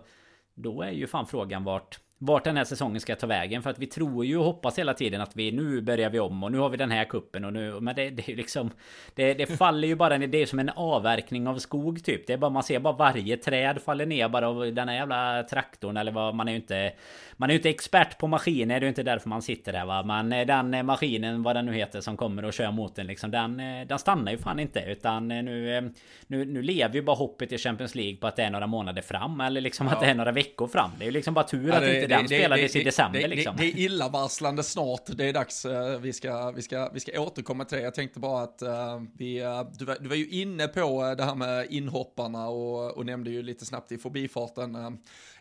[0.55, 3.63] då är ju fan frågan vart vart den här säsongen ska ta vägen.
[3.63, 6.45] För att vi tror ju och hoppas hela tiden att vi nu börjar vi om
[6.45, 7.81] och nu har vi den här kuppen och nu...
[7.81, 8.71] Men det, det är ju liksom...
[9.15, 10.19] Det, det faller ju bara...
[10.19, 12.27] Det är som en avverkning av skog typ.
[12.27, 12.51] Det är bara...
[12.51, 16.35] Man ser bara varje träd faller ner bara av den här jävla traktorn eller vad...
[16.35, 16.93] Man är ju inte...
[17.37, 18.75] Man är ju inte expert på maskiner.
[18.81, 20.03] Det är ju inte därför man sitter där va.
[20.03, 23.31] Men den maskinen, vad den nu heter, som kommer och kör mot den liksom.
[23.31, 23.57] Den,
[23.87, 24.81] den stannar ju fan inte.
[24.81, 25.93] Utan nu...
[26.27, 29.03] Nu, nu lever ju bara hoppet i Champions League på att det är några månader
[29.03, 29.41] fram.
[29.41, 29.93] Eller liksom ja.
[29.93, 30.91] att det är några veckor fram.
[30.99, 33.57] Det är ju liksom bara tur att inte den spelades i december det, liksom.
[33.57, 37.21] Det, det är illavarslande snart, det är dags, uh, vi, ska, vi, ska, vi ska
[37.21, 37.85] återkomma till det.
[37.85, 41.25] Jag tänkte bara att uh, vi, uh, du, var, du var ju inne på det
[41.25, 44.99] här med inhopparna och, och nämnde ju lite snabbt i förbifarten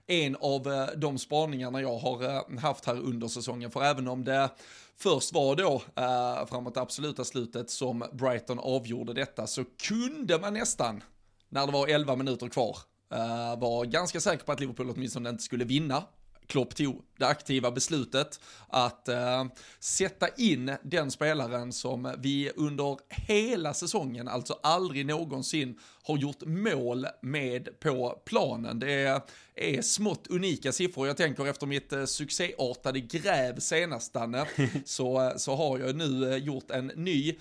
[0.07, 4.49] en av de spaningarna jag har haft här under säsongen, för även om det
[4.97, 10.53] först var då uh, framåt det absoluta slutet som Brighton avgjorde detta så kunde man
[10.53, 11.03] nästan,
[11.49, 12.77] när det var 11 minuter kvar,
[13.13, 16.03] uh, var ganska säker på att Liverpool åtminstone inte skulle vinna
[16.49, 19.45] Klopp tog det aktiva beslutet att eh,
[19.79, 27.07] sätta in den spelaren som vi under hela säsongen, alltså aldrig någonsin har gjort mål
[27.21, 28.79] med på planen.
[28.79, 29.21] Det är,
[29.55, 31.07] är smått unika siffror.
[31.07, 34.45] Jag tänker efter mitt eh, succéartade gräv senast, Danne,
[34.85, 37.35] så, så har jag nu eh, gjort en ny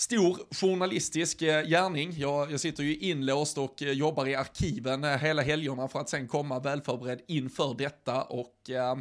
[0.00, 2.12] stor journalistisk eh, gärning.
[2.16, 6.08] Jag, jag sitter ju inlåst och eh, jobbar i arkiven eh, hela helgerna för att
[6.08, 8.96] sen komma välförberedd inför detta och Eh,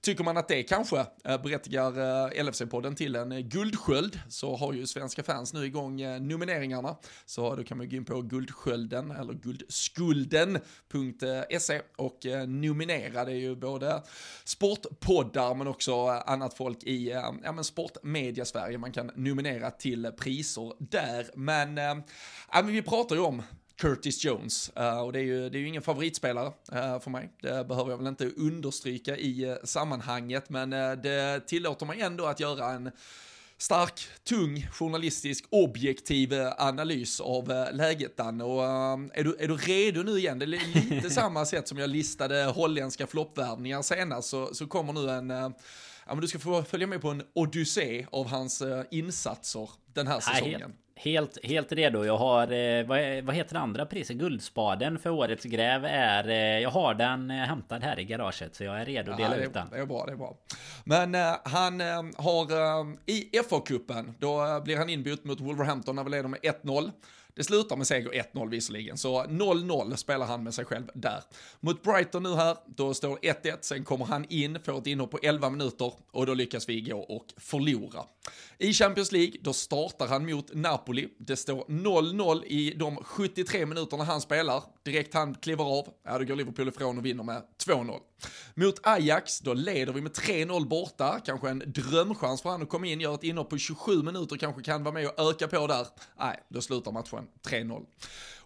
[0.00, 4.86] tycker man att det kanske eh, berättigar eh, LFC-podden till en guldsköld så har ju
[4.86, 5.96] svenska fans nu igång
[6.28, 6.96] nomineringarna.
[7.26, 13.24] Så då kan man gå in på guldskölden eller guldskulden.se och nominera.
[13.24, 14.02] Det är ju både
[14.44, 17.08] sportpoddar men också annat folk i
[17.44, 21.30] ja, men sportmedia Sverige man kan nominera till priser där.
[21.34, 21.94] Men, äh,
[22.64, 23.42] vi pratar ju om
[23.76, 24.72] Curtis Jones.
[24.78, 27.30] Uh, och det är, ju, det är ju ingen favoritspelare uh, för mig.
[27.42, 30.70] Det behöver jag väl inte understryka i uh, sammanhanget, men
[31.02, 32.90] det tillåter mig ändå att göra en
[33.58, 38.44] stark, tung, journalistisk, objektiv analys av läget Danne.
[38.44, 40.38] Och är, du, är du redo nu igen?
[40.38, 45.10] Det är lite samma sätt som jag listade holländska floppvärvningar senast, så, så kommer nu
[45.10, 45.52] en ja,
[46.06, 50.72] men du ska få följa med på en odyssé av hans insatser den här säsongen.
[50.96, 52.04] Helt, helt redo.
[52.04, 54.16] Jag har, eh, vad, vad heter det andra priset?
[54.16, 56.28] Guldspaden för årets gräv är...
[56.28, 59.36] Eh, jag har den eh, hämtad här i garaget så jag är redo att dela
[59.36, 59.68] ja, ut den.
[59.70, 60.36] Det är bra, det är bra.
[60.84, 66.04] Men eh, han eh, har eh, i FA-cupen, då blir han inbytt mot Wolverhampton när
[66.04, 66.90] vi leder med 1-0.
[67.36, 71.22] Det slutar med seger 1-0 visserligen, så 0-0 spelar han med sig själv där.
[71.60, 75.18] Mot Brighton nu här, då står 1-1, sen kommer han in, får ett inhopp på
[75.22, 78.04] 11 minuter och då lyckas vi gå och förlora.
[78.58, 81.08] I Champions League, då startar han mot Napoli.
[81.18, 84.62] Det står 0-0 i de 73 minuterna han spelar.
[84.84, 87.98] Direkt han kliver av, ja då går Liverpool ifrån och vinner med 2-0.
[88.54, 91.20] Mot Ajax, då leder vi med 3-0 borta.
[91.24, 94.62] Kanske en drömchans för han att komma in, gör ett inhopp på 27 minuter, kanske
[94.62, 95.86] kan vara med och öka på där.
[96.18, 97.84] Nej, då slutar matchen 3-0.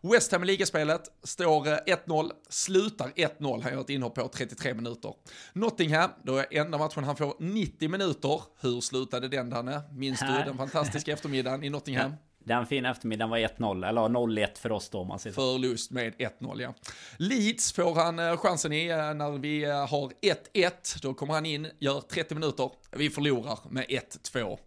[0.03, 4.75] West Ham i ligaspelet står 1-0, eh, slutar 1-0, han gör ett inhopp på 33
[4.75, 5.15] minuter.
[5.53, 8.43] Nottingham, då är enda matchen han får 90 minuter.
[8.61, 9.83] Hur slutade den Danne?
[9.93, 12.13] Minns du den fantastiska eftermiddagen i Nottingham?
[12.49, 16.15] Den fina eftermiddagen var 1-0, eller 0-1 för oss då om man säger Förlust med
[16.15, 16.75] 1-0 ja.
[17.17, 20.13] Leeds får han eh, chansen i eh, när vi eh, har
[20.55, 21.03] 1-1.
[21.03, 22.71] Då kommer han in, gör 30 minuter.
[22.91, 24.59] Vi förlorar med 1-2.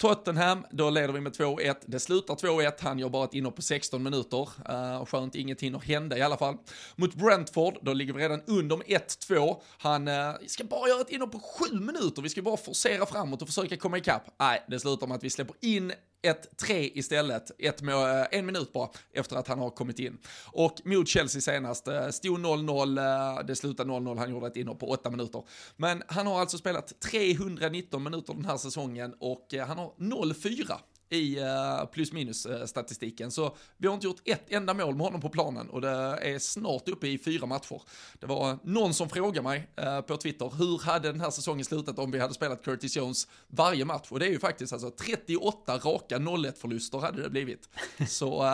[0.00, 1.74] Tottenham, då leder vi med 2-1.
[1.86, 4.48] Det slutar 2-1, han gör bara ett inhopp på 16 minuter.
[4.70, 6.56] Uh, skönt, inget hinner hända i alla fall.
[6.96, 9.56] Mot Brentford, då ligger vi redan under med 1-2.
[9.78, 10.14] Han uh,
[10.46, 11.40] ska bara göra ett inhopp på
[11.70, 14.22] 7 minuter, vi ska bara forcera framåt och försöka komma ikapp.
[14.38, 18.72] Nej, det slutar med att vi släpper in 1-3 istället, ett med, eh, en minut
[18.72, 20.18] bara efter att han har kommit in.
[20.52, 24.78] Och mot Chelsea senast, eh, stod 0-0, eh, det slutade 0-0, han gjorde ett inhopp
[24.78, 25.42] på 8 minuter.
[25.76, 30.80] Men han har alltså spelat 319 minuter den här säsongen och han har 0-4
[31.10, 33.30] i uh, plus minus uh, statistiken.
[33.30, 35.88] Så vi har inte gjort ett enda mål med honom på planen och det
[36.22, 37.82] är snart uppe i fyra matcher.
[38.18, 41.98] Det var någon som frågade mig uh, på Twitter, hur hade den här säsongen slutat
[41.98, 44.06] om vi hade spelat Curtis Jones varje match?
[44.10, 47.68] Och det är ju faktiskt alltså 38 raka 0-1 förluster hade det blivit.
[48.08, 48.44] Så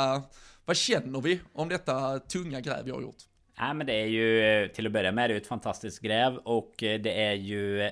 [0.64, 3.16] vad känner vi om detta tunga gräv vi har gjort?
[3.58, 6.74] Nej men det är ju till att börja med det är ett fantastiskt gräv och
[6.78, 7.90] det är ju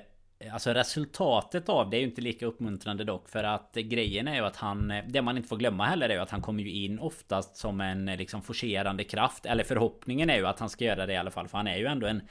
[0.52, 4.40] Alltså resultatet av det är ju inte lika uppmuntrande dock för att grejen är ju
[4.40, 6.98] att han Det man inte får glömma heller är ju att han kommer ju in
[6.98, 9.46] oftast som en liksom forcerande kraft.
[9.46, 11.76] Eller förhoppningen är ju att han ska göra det i alla fall för han är
[11.76, 12.22] ju ändå en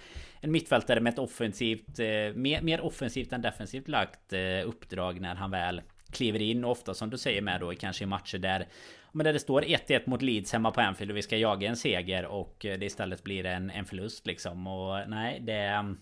[0.42, 5.36] En mittfältare med ett offensivt eh, mer, mer offensivt än defensivt lagt eh, uppdrag när
[5.36, 6.66] han väl kliver in.
[6.66, 8.68] Ofta som du säger med då kanske i matcher där
[9.12, 11.76] men där det står 1-1 mot Leeds hemma på Anfield och vi ska jaga en
[11.76, 14.68] seger och eh, det istället blir en, en förlust liksom.
[14.68, 15.96] Och nej det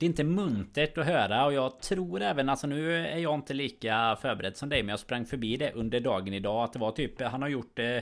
[0.00, 3.54] det är inte muntert att höra och jag tror även alltså nu är jag inte
[3.54, 6.90] lika förberedd som dig men jag sprang förbi det under dagen idag att det var
[6.90, 7.98] typ han har gjort eh,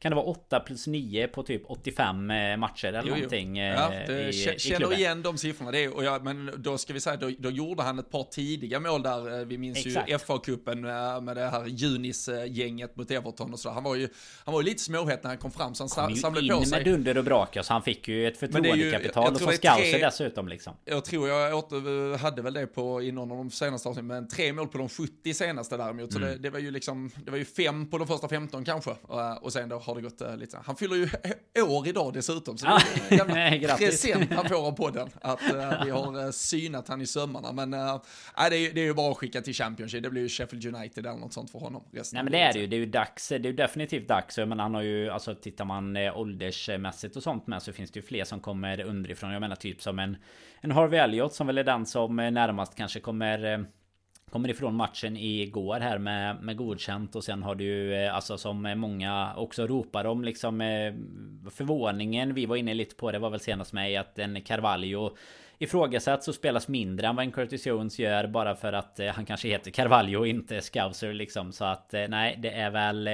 [0.00, 3.56] kan det vara 8 plus 9 på typ 85 eh, matcher eller jo, någonting?
[3.56, 5.70] Ja, eh, det, i, känner i igen de siffrorna.
[5.70, 8.24] Det är, och jag, men då ska vi säga, då, då gjorde han ett par
[8.24, 9.40] tidiga mål där.
[9.40, 10.10] Eh, vi minns Exakt.
[10.10, 13.70] ju FA-cupen med det här Junis-gänget mot Everton och så.
[13.70, 14.08] Han var ju,
[14.44, 16.70] han var ju lite småhet när han kom fram så han kom samlade på sig.
[16.70, 20.72] med dunder och brak så han fick ju ett förtroendekapital och så scouser dessutom liksom.
[20.84, 24.28] Jag tror jag åter, hade väl det på i någon av de senaste avsnitten, men
[24.28, 26.12] tre mål på de 70 senaste däremot.
[26.12, 26.30] Så mm.
[26.30, 28.90] det, det, var ju liksom, det var ju fem på de första 15 kanske.
[29.40, 31.08] Och sen då har det gått uh, lite Han fyller ju
[31.62, 35.08] år idag dessutom, så det är en jävla present han får av podden.
[35.20, 37.52] Att uh, vi har uh, synat han i sömmarna.
[37.52, 38.00] Men uh,
[38.50, 40.02] det, är, det är ju bara att skicka till Championship.
[40.02, 41.82] Det blir ju Sheffield United eller något sånt för honom.
[41.92, 42.66] Nej men det är det ju.
[42.66, 43.28] Det är ju dags.
[43.28, 44.38] Det är ju definitivt dags.
[44.38, 48.06] Men han har ju, alltså tittar man åldersmässigt och sånt med så finns det ju
[48.06, 49.32] fler som kommer underifrån.
[49.32, 50.16] Jag menar typ som en,
[50.60, 53.66] en Harvey Elliot som väl är den som närmast kanske kommer
[54.30, 58.62] Kommer ifrån matchen igår här med, med godkänt och sen har du ju alltså som
[58.76, 60.94] många också ropar om liksom eh,
[61.50, 62.34] förvåningen.
[62.34, 65.16] Vi var inne lite på det var väl senast mig att en Carvalho
[65.58, 69.26] ifrågasätts och spelas mindre än vad en Curtis Jones gör bara för att eh, han
[69.26, 71.52] kanske heter Carvalho och inte Scouser liksom.
[71.52, 73.08] Så att nej det är väl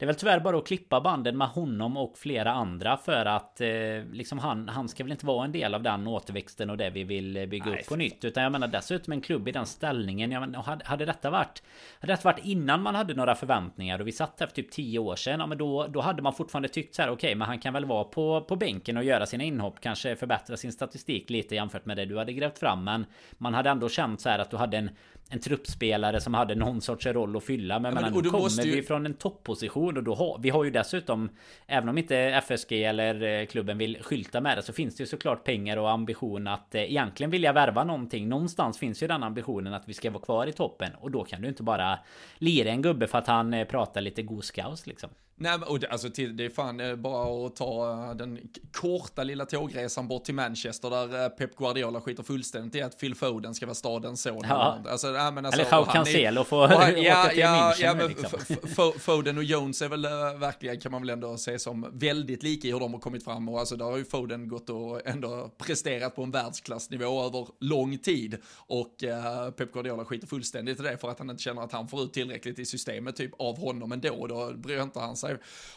[0.00, 3.60] det är väl tyvärr bara att klippa banden med honom och flera andra för att
[3.60, 3.68] eh,
[4.12, 7.04] liksom han, han ska väl inte vara en del av den återväxten och det vi
[7.04, 8.24] vill eh, bygga Nej, upp på nytt.
[8.24, 10.30] Utan jag menar dessutom en klubb i den ställningen.
[10.32, 11.62] Jag menar, hade, hade detta varit
[12.00, 14.98] Hade detta varit innan man hade några förväntningar och vi satt där för typ 10
[14.98, 15.40] år sedan.
[15.40, 17.72] Ja, men då, då hade man fortfarande tyckt så här okej okay, men han kan
[17.72, 19.80] väl vara på, på bänken och göra sina inhopp.
[19.80, 22.84] Kanske förbättra sin statistik lite jämfört med det du hade grävt fram.
[22.84, 23.06] Men
[23.38, 24.90] man hade ändå känt så här att du hade en
[25.32, 27.78] en truppspelare som hade någon sorts roll att fylla.
[27.78, 28.72] Men, ja, men nu kommer ju...
[28.72, 31.30] vi från en topposition ambition och då har vi har ju dessutom
[31.66, 35.06] även om inte FSG eller eh, klubben vill skylta med det så finns det ju
[35.06, 38.28] såklart pengar och ambition att eh, egentligen vilja värva någonting.
[38.28, 41.42] Någonstans finns ju den ambitionen att vi ska vara kvar i toppen och då kan
[41.42, 41.98] du inte bara
[42.38, 45.10] lira en gubbe för att han eh, pratar lite goskaus liksom.
[45.42, 48.38] Nej, och det, alltså till, det är fan eh, bara att ta eh, den
[48.72, 53.14] korta lilla tågresan bort till Manchester där eh, Pep Guardiola skiter fullständigt i att Phil
[53.14, 54.44] Foden ska vara stadens son.
[54.48, 54.78] Ja.
[54.88, 57.04] Alltså, nej, men alltså, Eller Jao Cancelo får åka till
[57.38, 58.92] ja, nu, men liksom.
[58.98, 60.02] Foden och Jones är väl
[60.38, 63.48] verkligen, kan man väl ändå se som väldigt lika i hur de har kommit fram.
[63.48, 67.98] Och alltså, där har ju Foden gått och ändå presterat på en världsklassnivå över lång
[67.98, 68.38] tid.
[68.56, 71.88] Och äh, Pep Guardiola skiter fullständigt i det för att han inte känner att han
[71.88, 74.26] får ut tillräckligt i systemet typ av honom ändå.
[74.26, 75.29] Då bryr inte han sig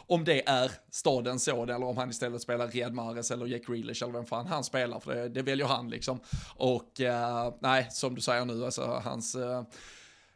[0.07, 4.03] om det är stadens son eller om han istället spelar Riyad Mahrez eller Jack Grealish
[4.03, 4.99] eller vem fan han spelar.
[4.99, 6.19] För det, det väljer han liksom.
[6.55, 9.35] Och äh, nej, som du säger nu, alltså hans...
[9.35, 9.63] äh,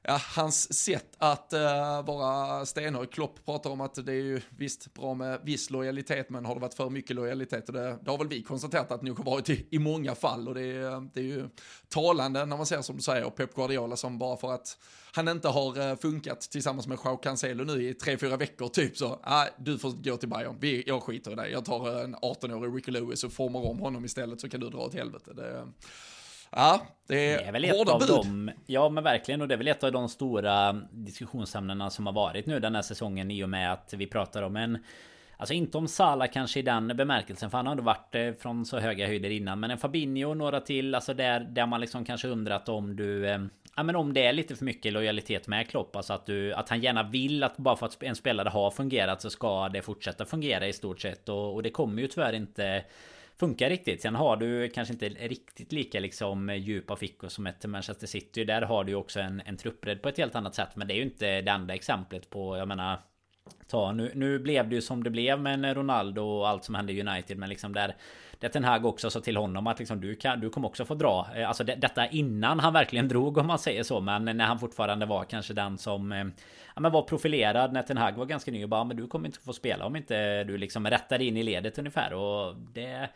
[0.10, 3.12] Ja, hans sätt att uh, vara stenhård.
[3.14, 6.62] Klopp pratar om att det är ju visst bra med viss lojalitet, men har det
[6.62, 7.68] varit för mycket lojalitet?
[7.68, 10.16] Och det, det har väl vi konstaterat att det nog har varit i, i många
[10.16, 10.48] fall.
[10.48, 11.50] Och det är, det är ju
[11.90, 14.78] talande när man ser som du säger Pep Guardiola som bara för att
[15.12, 18.98] han inte har eh, funkat tillsammans med Joao Cancelo nu i tre, fyra veckor typ
[18.98, 22.16] så, ah, du får gå till Bayern, vi, jag skiter i dig, jag tar en
[22.16, 25.34] 18-årig Ricky Lewis och formar om honom istället så kan du dra åt helvete.
[25.34, 25.68] Det,
[26.52, 28.08] Ja, det Det är, är väl ett av bud.
[28.10, 28.52] dem.
[28.66, 29.42] Ja men verkligen.
[29.42, 32.82] Och det är väl ett av de stora diskussionsämnena som har varit nu den här
[32.82, 34.78] säsongen i och med att vi pratar om en
[35.40, 38.66] Alltså inte om Sala kanske i den bemärkelsen för han har ändå varit eh, från
[38.66, 42.06] så höga höjder innan Men en Fabinho och några till Alltså där, där man liksom
[42.06, 43.40] kanske undrat om du eh,
[43.76, 46.70] Ja men om det är lite för mycket lojalitet med Klopp Alltså att du Att
[46.70, 50.26] han gärna vill att bara för att en spelare har fungerat så ska det fortsätta
[50.26, 51.30] fungera i stort sett.
[51.30, 52.84] Och, och det kommer ju tyvärr inte
[53.40, 54.02] funkar riktigt.
[54.02, 58.44] Sen har du kanske inte riktigt lika liksom eh, djupa fickor som ett Manchester City.
[58.44, 60.76] Där har du ju också en, en truppbredd på ett helt annat sätt.
[60.76, 63.00] Men det är ju inte det enda exemplet på, jag menar
[63.68, 66.94] Ta nu, nu blev det ju som det blev med Ronaldo och allt som hände
[66.94, 67.96] i United Men liksom där
[68.40, 70.96] där Ten Hag också sa till honom att liksom du kan Du kommer också få
[70.96, 71.28] dra.
[71.36, 74.60] Eh, alltså det, detta innan han verkligen drog om man säger så Men när han
[74.60, 76.26] fortfarande var kanske den som eh,
[76.76, 79.26] Ja men var profilerad när Ten Hag var ganska ny och bara Men du kommer
[79.26, 82.14] inte få spela om inte du liksom rättar in i ledet ungefär.
[82.14, 83.10] Och det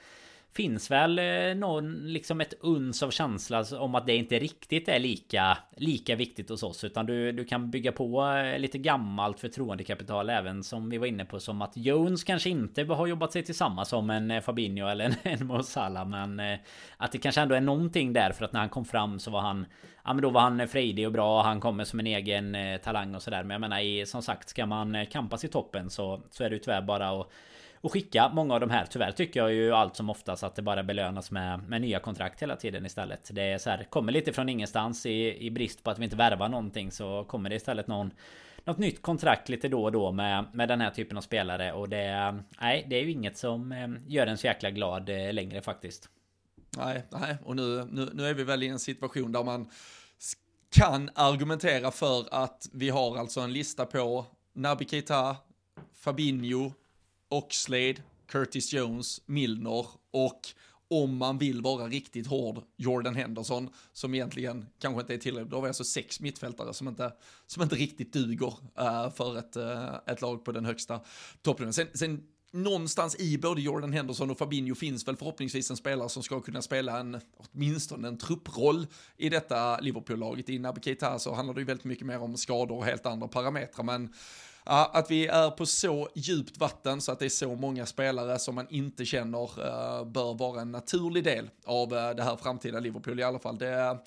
[0.54, 5.00] Finns väl eh, någon liksom ett uns av känsla om att det inte riktigt är
[5.00, 10.30] lika Lika viktigt hos oss utan du, du kan bygga på eh, lite gammalt förtroendekapital
[10.30, 13.90] även som vi var inne på som att Jones kanske inte har jobbat sig tillsammans
[13.90, 16.60] som en eh, Fabinho eller en, en Mo Salah men
[16.98, 19.42] Att det kanske ändå är någonting där för att när han kom fram så var
[19.42, 19.66] han
[20.04, 23.22] Ja men då var han frejdig och bra Han kommer som en egen talang och
[23.22, 23.44] sådär.
[23.44, 26.62] Men jag menar som sagt ska man kampas i toppen så, så är det ju
[26.62, 27.32] tyvärr bara att
[27.82, 28.86] och skicka många av de här.
[28.86, 32.42] Tyvärr tycker jag ju allt som oftast att det bara belönas med, med nya kontrakt
[32.42, 33.30] hela tiden istället.
[33.34, 36.16] Det är så här, kommer lite från ingenstans i, i brist på att vi inte
[36.16, 38.12] värvar någonting så kommer det istället någon
[38.64, 41.90] något nytt kontrakt lite då och då med, med den här typen av spelare och
[41.90, 45.62] det Nej, det är ju inget som eh, gör en så jäkla glad eh, längre
[45.62, 46.10] faktiskt.
[46.78, 49.70] Nej, nej, och nu, nu, nu är vi väl i en situation där man
[50.70, 55.36] kan argumentera för att vi har alltså en lista på Naby Keita,
[55.94, 56.72] Fabinho,
[57.32, 57.96] Oxlade,
[58.28, 60.42] Curtis Jones, Milner och
[60.92, 65.52] om man vill vara riktigt hård, Jordan Henderson, som egentligen kanske inte är tillräckligt.
[65.52, 67.14] Då har vi alltså sex mittfältare som inte,
[67.48, 71.00] som inte riktigt duger uh, för ett, uh, ett lag på den högsta
[71.42, 71.74] toppen.
[71.74, 76.24] Sen, sen någonstans i både Jordan Henderson och Fabinho finns väl förhoppningsvis en spelare som
[76.24, 80.50] ska kunna spela en, åtminstone en trupproll i detta Liverpool-laget.
[80.50, 83.28] I Naby Keita så handlar det ju väldigt mycket mer om skador och helt andra
[83.28, 84.14] parametrar, men
[84.64, 88.56] att vi är på så djupt vatten så att det är så många spelare som
[88.56, 93.20] man inte känner eh, bör vara en naturlig del av eh, det här framtida Liverpool
[93.20, 93.58] i alla fall.
[93.58, 93.98] Det,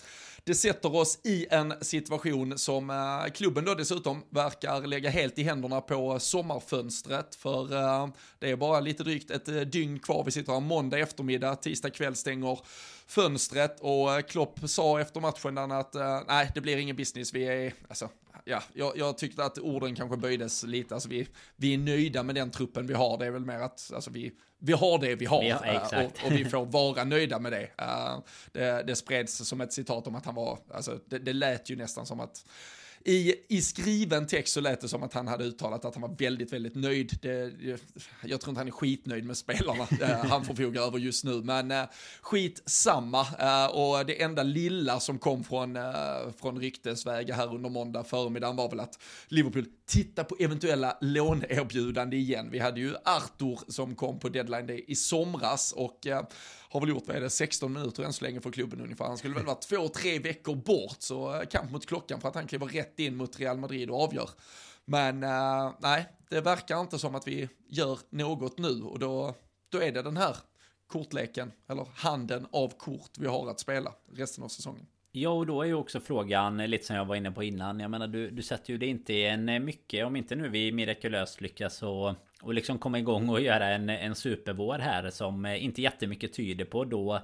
[0.46, 5.42] det sätter oss i en situation som eh, klubben då dessutom verkar lägga helt i
[5.42, 10.24] händerna på sommarfönstret för eh, det är bara lite drygt ett eh, dygn kvar.
[10.24, 12.58] Vi sitter här måndag eftermiddag, tisdag kväll stänger
[13.06, 17.34] fönstret och eh, Klopp sa efter matchen att eh, nej, det blir ingen business.
[17.34, 18.08] Vi är, alltså,
[18.44, 20.94] ja, jag, jag tyckte att orden kanske böjdes lite.
[20.94, 23.18] Alltså vi, vi är nöjda med den truppen vi har.
[23.18, 26.26] Det är väl mer att alltså vi, vi har det vi har Ja, eh, och,
[26.26, 27.70] och vi får vara nöjda med det.
[28.52, 28.82] Det.
[28.86, 32.06] Det spreds som ett citat om att han var, alltså det, det lät ju nästan
[32.06, 32.44] som att
[33.06, 36.16] i, I skriven text så lät det som att han hade uttalat att han var
[36.18, 37.18] väldigt, väldigt nöjd.
[37.22, 37.52] Det,
[38.22, 41.70] jag tror inte han är skitnöjd med spelarna eh, han förfogar över just nu, men
[41.70, 41.84] eh,
[42.22, 43.20] skit samma.
[43.20, 45.78] Eh, och det enda lilla som kom från,
[46.40, 52.48] från ryktesvägar här under måndag förmiddagen var väl att Liverpool tittar på eventuella låneerbjudande igen.
[52.50, 56.06] Vi hade ju Arthur som kom på deadline day i somras och
[56.74, 59.04] har väl gjort, vad är det, 16 minuter än så länge för klubben ungefär.
[59.04, 62.46] Han skulle väl vara två, tre veckor bort, så kamp mot klockan för att han
[62.46, 64.30] kliver rätt in mot Real Madrid och avgör
[64.84, 69.34] Men uh, nej, det verkar inte som att vi gör något nu och då,
[69.68, 70.36] då är det den här
[70.86, 74.86] kortleken, eller handen av kort vi har att spela resten av säsongen.
[75.16, 77.80] Ja, och då är ju också frågan lite som jag var inne på innan.
[77.80, 80.48] Jag menar, du, du sätter ju det inte i en eh, mycket, om inte nu
[80.48, 85.44] vi mirakulöst lyckas och, och liksom komma igång och göra en, en supervår här som
[85.44, 86.84] eh, inte jättemycket tyder på.
[86.84, 87.20] Då,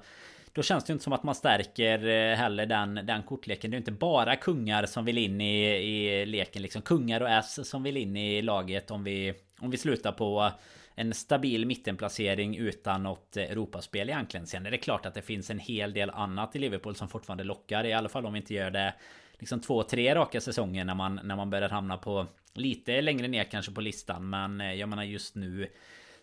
[0.53, 3.71] då känns det ju inte som att man stärker eh, heller den, den kortleken.
[3.71, 6.61] Det är inte bara kungar som vill in i, i leken.
[6.61, 10.51] Liksom kungar och S som vill in i laget om vi, om vi slutar på
[10.95, 14.47] en stabil mittenplacering utan något Europaspel egentligen.
[14.47, 17.43] Sen är det klart att det finns en hel del annat i Liverpool som fortfarande
[17.43, 17.85] lockar.
[17.85, 18.93] I alla fall om vi inte gör det
[19.39, 23.43] liksom två, tre raka säsonger när man, när man börjar hamna på lite längre ner
[23.43, 24.29] kanske på listan.
[24.29, 25.67] Men eh, jag menar just nu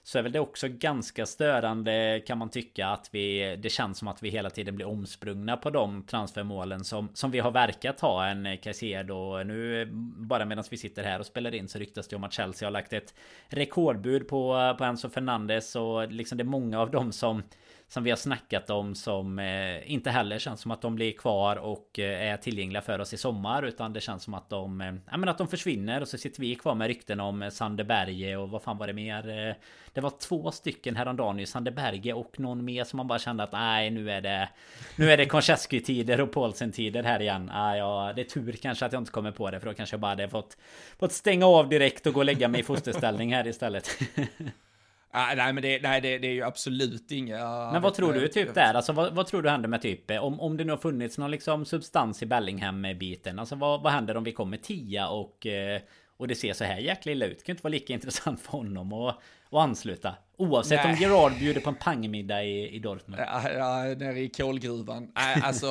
[0.03, 4.09] så är väl det också ganska störande kan man tycka att vi Det känns som
[4.09, 8.27] att vi hela tiden blir omsprungna på de transfermålen som Som vi har verkat ha.
[8.27, 12.25] En Caicedo Nu bara medan vi sitter här och spelar in så ryktas det om
[12.25, 13.15] att Chelsea har lagt ett
[13.49, 17.43] Rekordbud på, på Enzo Fernandes och liksom det är många av dem som
[17.89, 21.57] som vi har snackat om som eh, inte heller känns som att de blir kvar
[21.57, 24.95] och eh, är tillgängliga för oss i sommar utan det känns som att de eh,
[25.11, 28.37] ja, men att de försvinner och så sitter vi kvar med rykten om eh, Sandeberge
[28.37, 29.49] och vad fan var det mer?
[29.49, 29.55] Eh,
[29.93, 33.53] det var två stycken häromdagen i Sandeberge och någon mer som man bara kände att
[33.53, 34.49] nej nu är det
[34.97, 37.51] Nu är det Konchesky-tider och Paulsen-tider här igen.
[37.55, 39.95] Ah, ja, det är tur kanske att jag inte kommer på det för då kanske
[39.95, 40.57] jag bara hade fått
[40.99, 43.89] Fått stänga av direkt och gå och lägga mig i fosterställning här istället.
[45.11, 47.71] Ah, nej, men det, nej, det, det är ju absolut inga...
[47.73, 48.75] Men vad tror du typ där?
[48.75, 51.31] Alltså vad, vad tror du händer med typ om, om det nu har funnits någon
[51.31, 53.39] liksom substans i Bellingham-biten?
[53.39, 55.81] Alltså vad, vad händer om vi kommer tia och eh,
[56.19, 57.39] och det ser så här jäkla illa ut.
[57.39, 59.17] Det kan inte vara lika intressant för honom att,
[59.51, 60.15] att ansluta.
[60.37, 60.93] Oavsett Nej.
[60.93, 63.23] om Gerard bjuder på en pangmiddag i, i Dortmund.
[63.27, 65.13] Ja, ja, nere i kolgruvan.
[65.43, 65.69] Alltså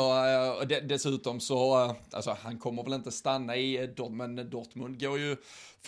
[0.84, 5.36] dessutom så, alltså han kommer väl inte stanna i Dortmund, Dortmund går ju,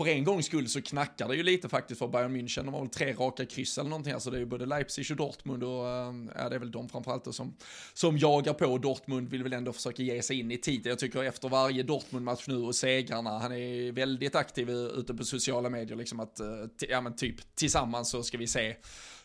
[0.03, 2.65] för en gångs skull så knackar det ju lite faktiskt för Bayern München.
[2.65, 5.17] De har väl tre raka kryss eller någonting, alltså det är ju både Leipzig och
[5.17, 7.55] Dortmund och eh, ja, det är väl de framförallt då som,
[7.93, 8.77] som jagar på.
[8.77, 10.87] Dortmund vill väl ändå försöka ge sig in i tid.
[10.87, 15.69] Jag tycker efter varje Dortmund-match nu och segrarna, han är väldigt aktiv ute på sociala
[15.69, 16.47] medier, liksom att, eh,
[16.89, 18.75] ja men typ tillsammans så ska vi se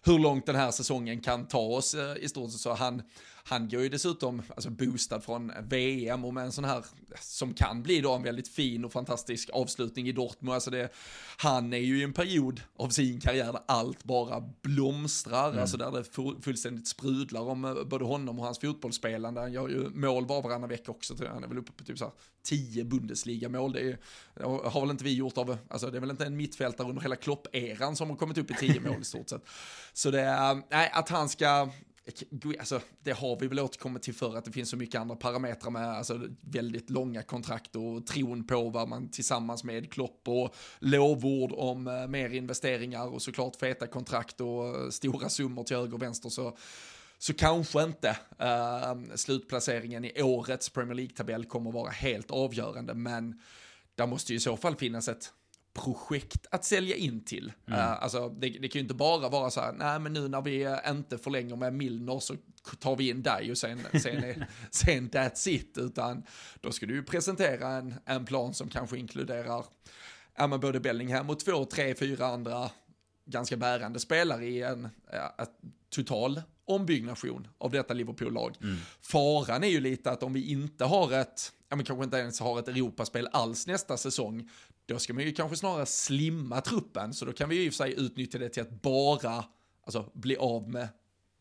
[0.05, 2.61] hur långt den här säsongen kan ta oss eh, i stort sett.
[2.61, 3.03] Så han,
[3.49, 6.85] han går ju dessutom alltså boostad från VM och med en sån här
[7.21, 10.55] som kan bli då en väldigt fin och fantastisk avslutning i Dortmund.
[10.55, 10.89] Alltså det,
[11.37, 15.61] han är ju i en period av sin karriär där allt bara blomstrar, mm.
[15.61, 16.05] alltså där det
[16.43, 19.41] fullständigt sprudlar om eh, både honom och hans fotbollsspelande.
[19.41, 22.05] Han gör ju mål var varannan vecka också, han är väl uppe på typ så
[22.05, 22.15] här
[22.45, 23.73] tio Bundesliga-mål.
[23.73, 23.99] Det är,
[24.71, 27.17] har väl inte vi gjort av, alltså det är väl inte en mittfältare under hela
[27.17, 29.43] Klopp-eran som har kommit upp i tio mål i stort sett.
[29.93, 31.71] Så det är, nej, att han ska,
[32.59, 35.71] Alltså, det har vi väl återkommit till för att det finns så mycket andra parametrar
[35.71, 41.53] med alltså, väldigt långa kontrakt och tron på vad man tillsammans med Klopp och lovord
[41.53, 46.03] om eh, mer investeringar och såklart feta kontrakt och eh, stora summor till höger och
[46.03, 46.57] vänster så
[47.19, 53.41] så kanske inte uh, slutplaceringen i årets Premier League-tabell kommer vara helt avgörande, men
[53.95, 55.33] där måste ju i så fall finnas ett
[55.75, 57.53] projekt att sälja in till.
[57.67, 57.79] Mm.
[57.79, 60.43] Uh, alltså, det, det, kan ju inte bara vara så här, nej men nu när
[60.43, 62.37] vi inte förlänger med Milner så
[62.79, 66.23] tar vi in dig och sen, sen, är, sen that's it, utan
[66.61, 69.65] då ska du ju presentera en, en plan som kanske inkluderar
[70.37, 72.71] ja, men både Bellingham och två, tre, fyra andra
[73.27, 75.47] ganska bärande spelare i en ja,
[75.91, 78.57] total ombyggnation av detta Liverpool-lag.
[78.63, 78.77] Mm.
[79.01, 82.41] Faran är ju lite att om vi inte har ett, ja men kanske inte ens
[82.41, 84.51] har ett Europaspel alls nästa säsong,
[84.87, 87.73] då ska man ju kanske snarare slimma truppen, så då kan vi ju i och
[87.73, 89.45] för sig utnyttja det till att bara
[89.87, 90.89] alltså, bli av med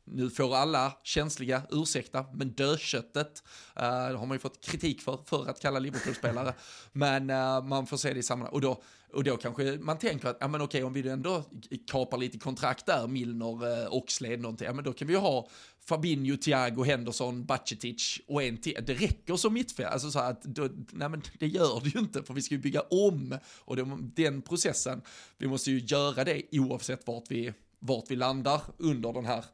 [0.06, 3.44] nu får alla känsliga ursäkta, men dödköttet
[3.80, 6.54] uh, det har man ju fått kritik för, för att kalla Liverpool-spelare.
[6.92, 8.54] men uh, man får se det i sammanhang.
[8.54, 8.82] Och då,
[9.14, 11.44] och då kanske man tänker att, ja men okej, om vi ändå
[11.92, 15.50] kapar lite kontrakt där, Milner, uh, Oxlade, någonting, ja men då kan vi ju ha
[15.86, 18.84] Fabinho, Thiago, Henderson, Bacetic och en till.
[18.86, 19.90] Det räcker som mittfält.
[19.90, 22.62] Alltså så att, då, nej men det gör det ju inte, för vi ska ju
[22.62, 23.38] bygga om.
[23.60, 25.02] Och det, den processen,
[25.38, 29.46] vi måste ju göra det oavsett vart vi, vart vi landar under den här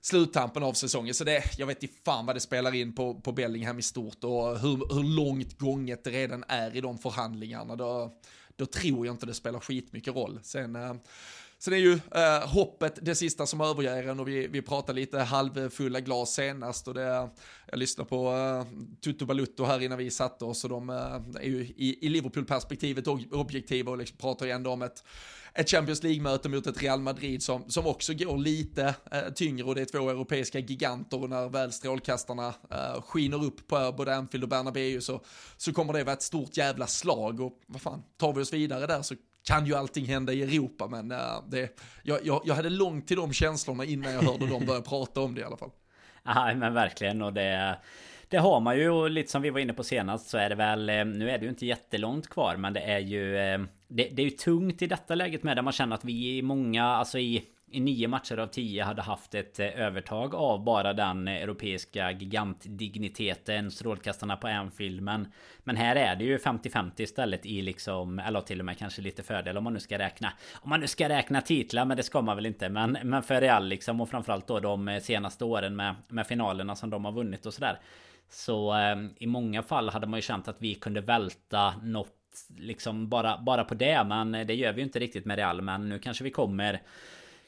[0.00, 1.14] sluttampen av säsongen.
[1.14, 4.24] Så det, jag vet inte fan vad det spelar in på, på Bellingham i stort
[4.24, 7.76] och hur, hur långt gånget det redan är i de förhandlingarna.
[7.76, 8.18] Då,
[8.56, 10.40] då tror jag inte det spelar skitmycket roll.
[10.42, 10.94] Sen, eh,
[11.64, 15.18] Sen är ju eh, hoppet det sista som överger en och vi, vi pratade lite
[15.18, 17.28] halvfulla glas senast och det,
[17.66, 18.66] jag lyssnade på eh,
[19.04, 23.06] Tutu Balutto här innan vi satte oss och de eh, är ju i, i Liverpool-perspektivet
[23.32, 25.04] objektiva och liksom pratar ju ändå om ett
[25.54, 29.74] ett Champions League-möte mot ett Real Madrid som, som också går lite eh, tyngre och
[29.74, 34.44] det är två europeiska giganter och när väl strålkastarna eh, skiner upp på både Anfield
[34.44, 35.20] och Bernabéu så,
[35.56, 38.86] så kommer det vara ett stort jävla slag och vad fan, tar vi oss vidare
[38.86, 41.18] där så kan ju allting hända i Europa men uh,
[41.48, 45.20] det, jag, jag, jag hade långt till de känslorna innan jag hörde dem börja prata
[45.20, 45.70] om det i alla fall.
[46.24, 47.78] Ja men verkligen och det
[48.32, 50.54] det har man ju och lite som vi var inne på senast så är det
[50.54, 54.08] väl eh, Nu är det ju inte jättelångt kvar men det är ju eh, det,
[54.12, 56.84] det är ju tungt i detta läget med där man känner att vi är många
[56.84, 61.28] Alltså i i nio matcher av tio hade haft ett eh, övertag av bara den
[61.28, 68.18] europeiska gigantdigniteten Strålkastarna på Anfield men Men här är det ju 50-50 istället i liksom
[68.18, 70.86] Eller till och med kanske lite fördel om man nu ska räkna Om man nu
[70.86, 74.08] ska räkna titlar men det ska man väl inte Men, men för Real liksom och
[74.08, 77.78] framförallt då de eh, senaste åren med, med finalerna som de har vunnit och sådär
[78.30, 82.18] så eh, i många fall hade man ju känt att vi kunde välta något
[82.58, 84.04] liksom bara, bara på det.
[84.04, 85.62] Men det gör vi ju inte riktigt med Real.
[85.62, 86.82] Men nu kanske vi kommer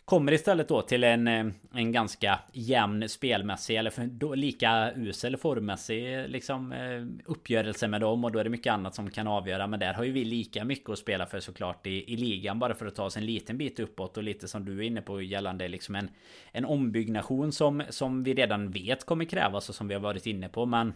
[0.05, 6.18] Kommer istället då till en, eh, en ganska jämn spelmässig eller då, lika usel formmässig
[6.18, 8.24] eh, liksom eh, uppgörelse med dem.
[8.24, 9.66] Och då är det mycket annat som kan avgöra.
[9.66, 12.74] Men där har ju vi lika mycket att spela för såklart i, i ligan bara
[12.74, 14.16] för att ta oss en liten bit uppåt.
[14.16, 16.11] Och lite som du är inne på gällande liksom en,
[16.52, 20.48] en ombyggnation som, som vi redan vet kommer krävas och som vi har varit inne
[20.48, 20.66] på.
[20.66, 20.92] Men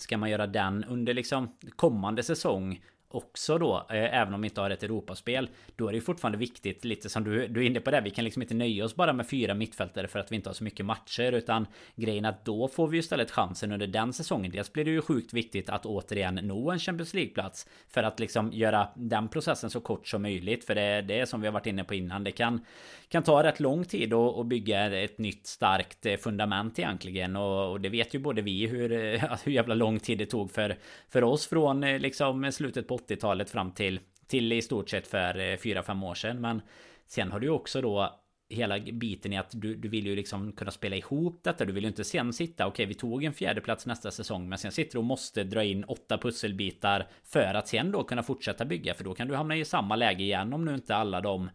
[0.00, 2.80] Ska man göra den under liksom kommande säsong
[3.10, 6.84] också då, eh, även om vi inte har ett Europaspel, då är det fortfarande viktigt,
[6.84, 9.12] lite som du, du är inne på det, vi kan liksom inte nöja oss bara
[9.12, 12.68] med fyra mittfältare för att vi inte har så mycket matcher, utan grejen att då
[12.68, 14.52] får vi istället chansen under den säsongen.
[14.52, 18.52] Dels blir det ju sjukt viktigt att återigen nå en Champions League-plats för att liksom
[18.52, 21.66] göra den processen så kort som möjligt, för det, det är som vi har varit
[21.66, 22.64] inne på innan, det kan,
[23.08, 27.70] kan ta rätt lång tid att, att bygga ett nytt starkt eh, fundament egentligen, och,
[27.70, 28.88] och det vet ju både vi hur,
[29.44, 33.50] hur jävla lång tid det tog för, för oss från eh, liksom slutet på 80-talet
[33.50, 36.40] fram till till i stort sett för eh, 4-5 år sedan.
[36.40, 36.62] Men
[37.06, 38.20] sen har du ju också då
[38.50, 41.64] hela biten i att du, du vill ju liksom kunna spela ihop detta.
[41.64, 44.48] Du vill ju inte sen sitta, okej okay, vi tog en fjärde plats nästa säsong,
[44.48, 48.22] men sen sitter du och måste dra in åtta pusselbitar för att sen då kunna
[48.22, 51.20] fortsätta bygga, för då kan du hamna i samma läge igen om nu inte alla
[51.20, 51.50] de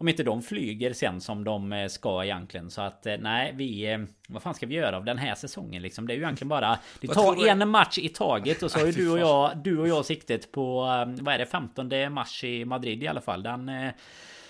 [0.00, 2.70] om inte de flyger sen som de eh, ska egentligen.
[2.70, 3.92] Så att eh, nej, vi...
[3.92, 6.06] Eh, vad fan ska vi göra av den här säsongen liksom?
[6.06, 6.78] Det är ju egentligen bara...
[7.00, 9.88] Det tar en match i taget och så har ju du och jag, du och
[9.88, 10.80] jag siktet på...
[11.20, 11.46] Vad är det?
[11.46, 13.42] 15 mars i Madrid i alla fall.
[13.42, 13.70] Den...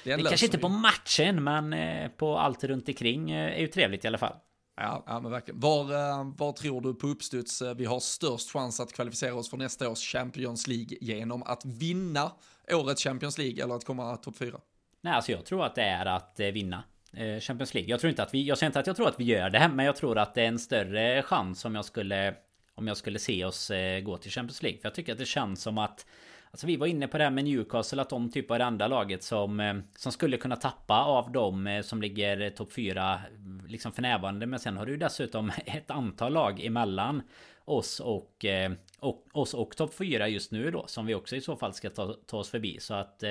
[0.04, 1.74] Det, kanske inte på matchen, men
[2.16, 4.34] på allt runt omkring är ju trevligt i alla fall.
[4.76, 5.60] Ja, ja men verkligen.
[5.60, 5.84] Var,
[6.38, 10.12] var tror du på uppstuds vi har störst chans att kvalificera oss för nästa års
[10.12, 12.32] Champions League genom att vinna
[12.72, 14.60] årets Champions League eller att komma topp 4?
[15.00, 17.90] Nej, alltså jag tror att det är att eh, vinna eh, Champions League.
[17.90, 19.70] Jag tror inte att vi, jag säger inte att jag tror att vi gör det,
[19.74, 22.34] men jag tror att det är en större chans om jag skulle
[22.74, 24.80] om jag skulle se oss eh, gå till Champions League.
[24.80, 26.06] För jag tycker att det känns som att
[26.50, 28.86] Alltså vi var inne på det här med Newcastle att de typ var det enda
[28.86, 33.20] laget som Som skulle kunna tappa av dem som ligger topp 4
[33.68, 37.22] Liksom för närvarande Men sen har du dessutom ett antal lag emellan
[37.64, 38.44] Oss och,
[38.98, 41.90] och Oss och topp 4 just nu då Som vi också i så fall ska
[41.90, 43.22] ta, ta oss förbi så att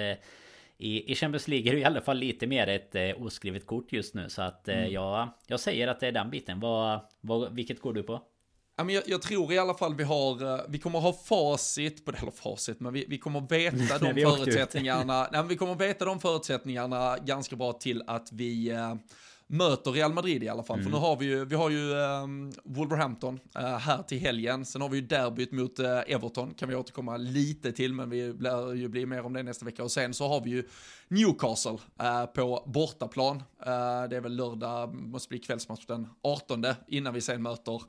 [0.77, 3.93] i, i Champions League är det i alla fall lite mer ett eh, oskrivet kort
[3.93, 4.29] just nu.
[4.29, 4.91] Så att eh, mm.
[4.91, 6.59] jag, jag säger att det är den biten.
[6.59, 8.21] Vad, vad, vilket går du på?
[8.79, 12.05] Ja, men jag, jag, tror i alla fall vi har, eh, vi kommer ha facit
[12.05, 16.05] på det, eller facit, men vi, vi kommer veta de förutsättningarna, nej, vi kommer veta
[16.05, 18.95] de förutsättningarna ganska bra till att vi eh,
[19.47, 20.79] möter Real Madrid i alla fall.
[20.79, 20.91] Mm.
[20.91, 24.65] För nu har vi ju, vi har ju um, Wolverhampton uh, här till helgen.
[24.65, 28.33] Sen har vi ju derbyt mot uh, Everton, kan vi återkomma lite till, men vi
[28.33, 29.83] lär ju bli mer om det nästa vecka.
[29.83, 30.63] Och sen så har vi ju
[31.07, 33.43] Newcastle uh, på bortaplan.
[34.09, 37.81] det är väl lördag, måste bli kvällsmatch den 18 innan vi sen möter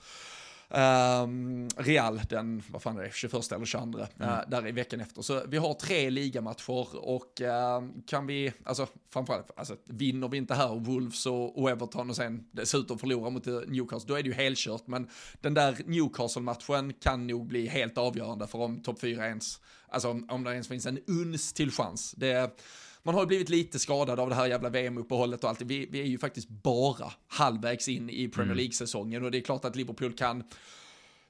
[0.70, 4.30] Um, Real den, vad fan är det, 21 eller 22, mm.
[4.30, 5.22] uh, där i veckan efter.
[5.22, 10.54] Så vi har tre ligamatcher och uh, kan vi, alltså framförallt, alltså vinner vi inte
[10.54, 14.34] här Wolves och, och Everton och sen dessutom förlorar mot Newcastle, då är det ju
[14.34, 14.86] helkört.
[14.86, 15.08] Men
[15.40, 20.44] den där Newcastle-matchen kan nog bli helt avgörande för om topp 4 ens, alltså om
[20.44, 22.14] det ens finns en uns till chans.
[22.16, 22.60] Det
[23.08, 25.60] man har blivit lite skadad av det här jävla VM-uppehållet och allt.
[25.60, 28.56] Vi, vi är ju faktiskt bara halvvägs in i Premier mm.
[28.56, 30.44] League-säsongen och det är klart att Liverpool kan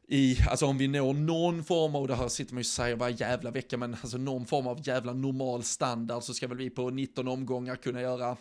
[0.09, 2.97] i, alltså om vi når någon form av, det här sitter man ju och säger
[2.97, 6.71] varje jävla vecka, men alltså någon form av jävla normal standard så ska väl vi
[6.71, 8.37] på 19 omgångar kunna göra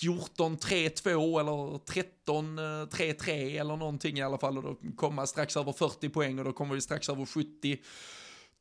[0.00, 6.38] 14-3-2 eller 13-3-3 eller någonting i alla fall och då komma strax över 40 poäng
[6.38, 7.78] och då kommer vi strax över 70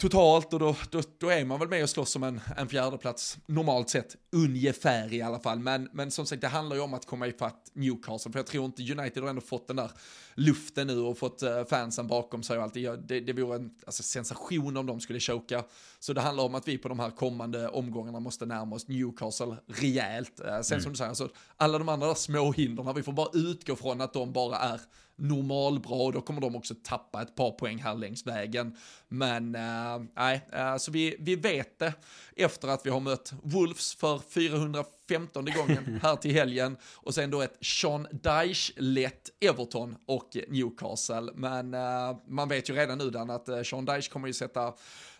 [0.02, 3.38] totalt och då, då, då är man väl med och slåss om en, en fjärdeplats
[3.46, 5.60] normalt sett, ungefär i alla fall.
[5.60, 8.66] Men, men som sagt, det handlar ju om att komma ifatt Newcastle, för jag tror
[8.66, 9.92] inte United har ändå fått den där
[10.34, 12.74] luften nu och fått uh, fansen bakom sig och allt.
[12.74, 15.64] Det, det, vore en alltså, sensation om de skulle choka.
[16.00, 19.56] Så det handlar om att vi på de här kommande omgångarna måste närma oss Newcastle
[19.68, 20.40] rejält.
[20.40, 20.84] Uh, sen mm.
[20.84, 24.14] som du säger, alltså, alla de andra små hindren, vi får bara utgå från att
[24.14, 24.82] de bara är
[25.16, 28.78] normalbra och då kommer de också tappa ett par poäng här längs vägen.
[29.08, 31.94] Men eh, nej, äh, så vi, vi vet det
[32.36, 37.42] efter att vi har mött Wolves för 415 gången här till helgen och sen då
[37.42, 41.32] ett Sean Dyche-lett Everton och Newcastle.
[41.36, 44.74] Men äh, man vet ju redan nu Dan att Sean Dyche kommer ju sätta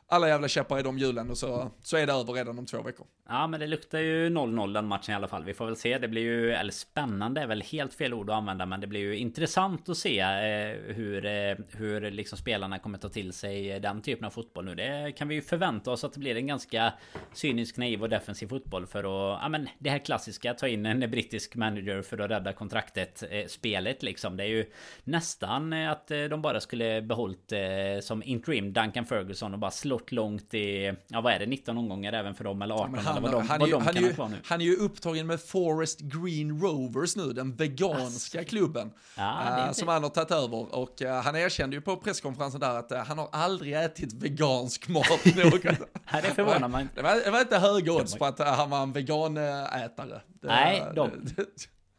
[0.08, 2.82] alla jävla käppar i de hjulen och så, så är det över redan om två
[2.82, 3.06] veckor.
[3.30, 5.44] Ja men det luktar ju 0-0 den matchen i alla fall.
[5.44, 5.98] Vi får väl se.
[5.98, 8.66] Det blir ju, eller spännande är väl helt fel ord att använda.
[8.66, 13.10] Men det blir ju intressant att se eh, hur, eh, hur liksom spelarna kommer ta
[13.10, 14.76] till sig den typen av fotboll nu.
[14.76, 16.94] Det kan vi ju förvänta oss att det blir en ganska
[17.34, 21.12] cynisk, naiv och defensiv fotboll för att, ja men det här klassiska, ta in en
[21.12, 24.38] brittisk manager för att rädda kontraktet, eh, spelet liksom.
[24.38, 24.66] Det är ju
[25.04, 27.60] nästan att eh, de bara skulle behållit eh,
[28.02, 32.14] som interim Duncan Ferguson och bara slått långt i, ja vad är det, 19 omgångar
[32.14, 34.14] även för dem eller 18 ja, han, de, han, är ju,
[34.46, 38.50] han är upptagen med Forest Green Rovers nu, den veganska alltså.
[38.50, 38.92] klubben.
[39.16, 40.76] Ja, uh, som han har tagit över.
[40.76, 44.88] Och uh, han erkände ju på presskonferensen där att uh, han har aldrig ätit vegansk
[44.88, 45.06] mat.
[45.24, 46.88] det förvånar mig.
[46.96, 50.22] Det var, det var inte höga odds på att han var en veganätare.
[50.42, 51.12] Nej, de...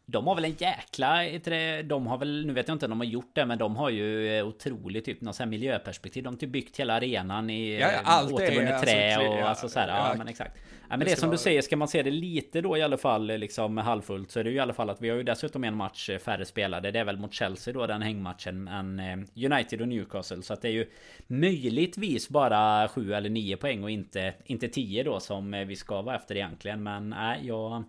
[0.09, 1.23] De har väl en jäkla...
[1.83, 2.47] De har väl...
[2.47, 5.21] Nu vet jag inte om de har gjort det men de har ju otroligt typ
[5.21, 6.25] något sånt här miljöperspektiv.
[6.25, 9.69] De har typ byggt hela arenan i ja, allt återvunnet alltså, trä och ja, alltså
[9.69, 10.59] så här, ja, ja, men exakt.
[10.89, 12.97] Ja, men det, det som du säger, ska man se det lite då i alla
[12.97, 15.65] fall liksom halvfullt så är det ju i alla fall att vi har ju dessutom
[15.65, 16.91] en match färre spelade.
[16.91, 20.43] Det är väl mot Chelsea då den hängmatchen än eh, United och Newcastle.
[20.43, 20.87] Så att det är ju
[21.27, 26.17] möjligtvis bara sju eller nio poäng och inte, inte tio då som vi ska vara
[26.17, 26.83] efter egentligen.
[26.83, 27.85] Men nej, jag...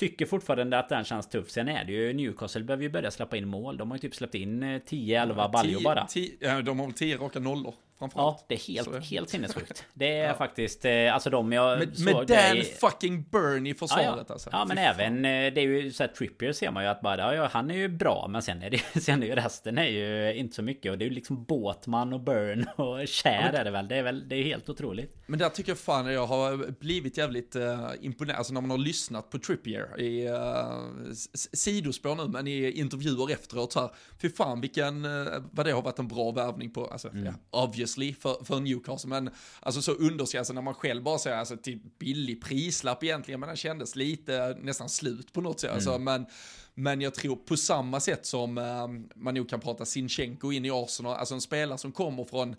[0.00, 1.50] Tycker fortfarande att den känns tuff.
[1.50, 3.76] Sen är det ju Newcastle behöver ju börja släppa in mål.
[3.76, 6.06] De har ju typ släppt in 10-11 ja, baljor bara.
[6.06, 7.74] Tio, ja, de har väl 10 raka nollor.
[8.14, 9.84] Ja, det är helt, helt sinnessjukt.
[9.94, 10.34] Det är ja.
[10.34, 12.64] faktiskt, eh, alltså de jag Med, såg med Dan i...
[12.64, 14.32] fucking Burn i försvaret ja, ja.
[14.32, 14.50] alltså.
[14.52, 17.34] Ja, men även, eh, det är ju så här Trippier ser man ju att bara,
[17.34, 20.34] ja, han är ju bra, men sen är det, sen är ju resten är ju
[20.34, 20.92] inte så mycket.
[20.92, 23.88] Och det är ju liksom Båtman och Burn och Kär är det väl.
[23.88, 25.16] Det är väl, det är helt otroligt.
[25.26, 28.78] Men där tycker jag fan jag har blivit jävligt uh, imponerad, alltså när man har
[28.78, 31.12] lyssnat på Trippier i uh,
[31.52, 33.90] sidospår nu, men i intervjuer efteråt så här,
[34.22, 37.34] fy fan vilken, uh, vad det har varit en bra värvning på, alltså, mm.
[37.50, 39.30] ja, obviously för, för Newcastle, men
[39.60, 43.56] alltså så underskattat när man själv bara säger alltså till billig prislapp egentligen, men den
[43.56, 46.08] kändes lite nästan slut på något sätt, alltså, mm.
[46.08, 46.34] alltså, men
[46.74, 50.70] men jag tror på samma sätt som uh, man nog kan prata Sinchenko in i
[50.70, 52.56] Arsenal, alltså en spelare som kommer från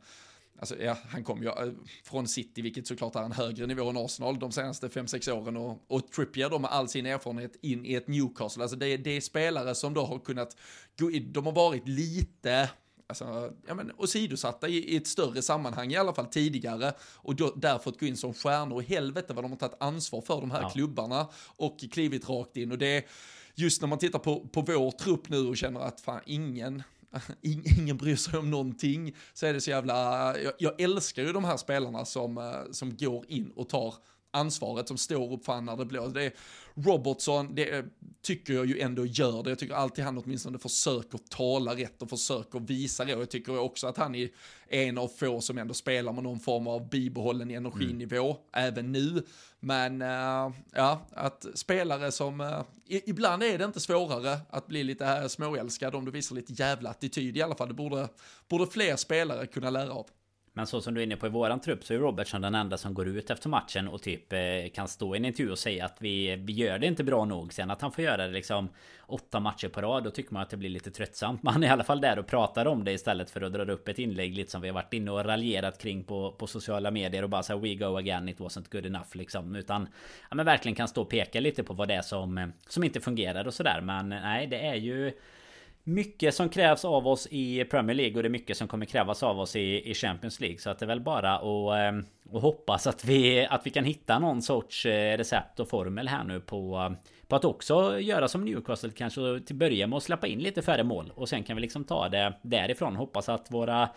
[0.60, 1.74] Alltså, ja, han kom ju uh,
[2.04, 5.58] från City, vilket såklart är en högre nivå än Arsenal de senaste 5-6 åren.
[5.58, 8.64] Och, och Trippier då med all sin erfarenhet in i ett Newcastle.
[8.64, 10.58] Alltså det, det är spelare som då har kunnat
[11.00, 12.70] gå in, de har varit lite,
[13.12, 17.54] alltså, ja men åsidosatta i, i ett större sammanhang i alla fall tidigare och då,
[17.56, 20.52] där fått gå in som stjärnor och helvete vad de har tagit ansvar för de
[20.52, 20.70] här ja.
[20.70, 23.06] klubbarna och klivit rakt in och det
[23.56, 26.84] just när man tittar på, på vår trupp nu och känner att fan ingen
[27.42, 29.94] ingen bryr sig om någonting, så är det så jävla,
[30.40, 33.94] jag, jag älskar ju de här spelarna som, eh, som går in och tar
[34.32, 36.04] ansvaret som står upp fan när det blåser.
[36.04, 36.34] Alltså, det är
[36.76, 37.86] Robertson, det
[38.22, 39.50] tycker jag ju ändå gör det.
[39.50, 43.16] Jag tycker alltid han åtminstone försöker tala rätt och försöker visa det.
[43.16, 44.30] Och jag tycker också att han är
[44.68, 48.68] en av få som ändå spelar med någon form av bibehållen energinivå, mm.
[48.68, 49.24] även nu.
[49.60, 55.06] Men uh, ja, att spelare som, uh, ibland är det inte svårare att bli lite
[55.06, 57.68] eh, småälskad om du visar lite jävla attityd i alla fall.
[57.68, 58.08] Det borde,
[58.48, 60.08] borde fler spelare kunna lära av.
[60.54, 62.78] Men så som du är inne på i våran trupp så är Robertson den enda
[62.78, 64.40] som går ut efter matchen och typ eh,
[64.74, 67.54] kan stå i en intervju och säga att vi, vi gör det inte bra nog.
[67.54, 68.70] Sen att han får göra det liksom
[69.06, 71.44] åtta matcher på rad, då tycker man att det blir lite tröttsamt.
[71.44, 73.88] Man är i alla fall där och pratar om det istället för att dra upp
[73.88, 77.24] ett inlägg lite som vi har varit inne och raljerat kring på, på sociala medier
[77.24, 79.56] och bara säga we go again, it wasn't good enough liksom.
[79.56, 79.88] Utan
[80.30, 82.84] ja, men verkligen kan stå och peka lite på vad det är som, eh, som
[82.84, 83.82] inte fungerar och sådär.
[83.84, 85.14] Men eh, nej, det är ju
[85.94, 89.24] mycket som krävs av oss i Premier League och det är mycket som kommer krävas
[89.24, 90.58] av oss i, i Champions League.
[90.58, 93.84] Så att det är väl bara att, ehm, att hoppas att vi, att vi kan
[93.84, 96.96] hitta någon sorts eh, recept och formel här nu på,
[97.28, 100.84] på att också göra som Newcastle kanske till börja med att släppa in lite färre
[100.84, 101.12] mål.
[101.16, 102.96] Och sen kan vi liksom ta det därifrån.
[102.96, 103.90] Hoppas att våra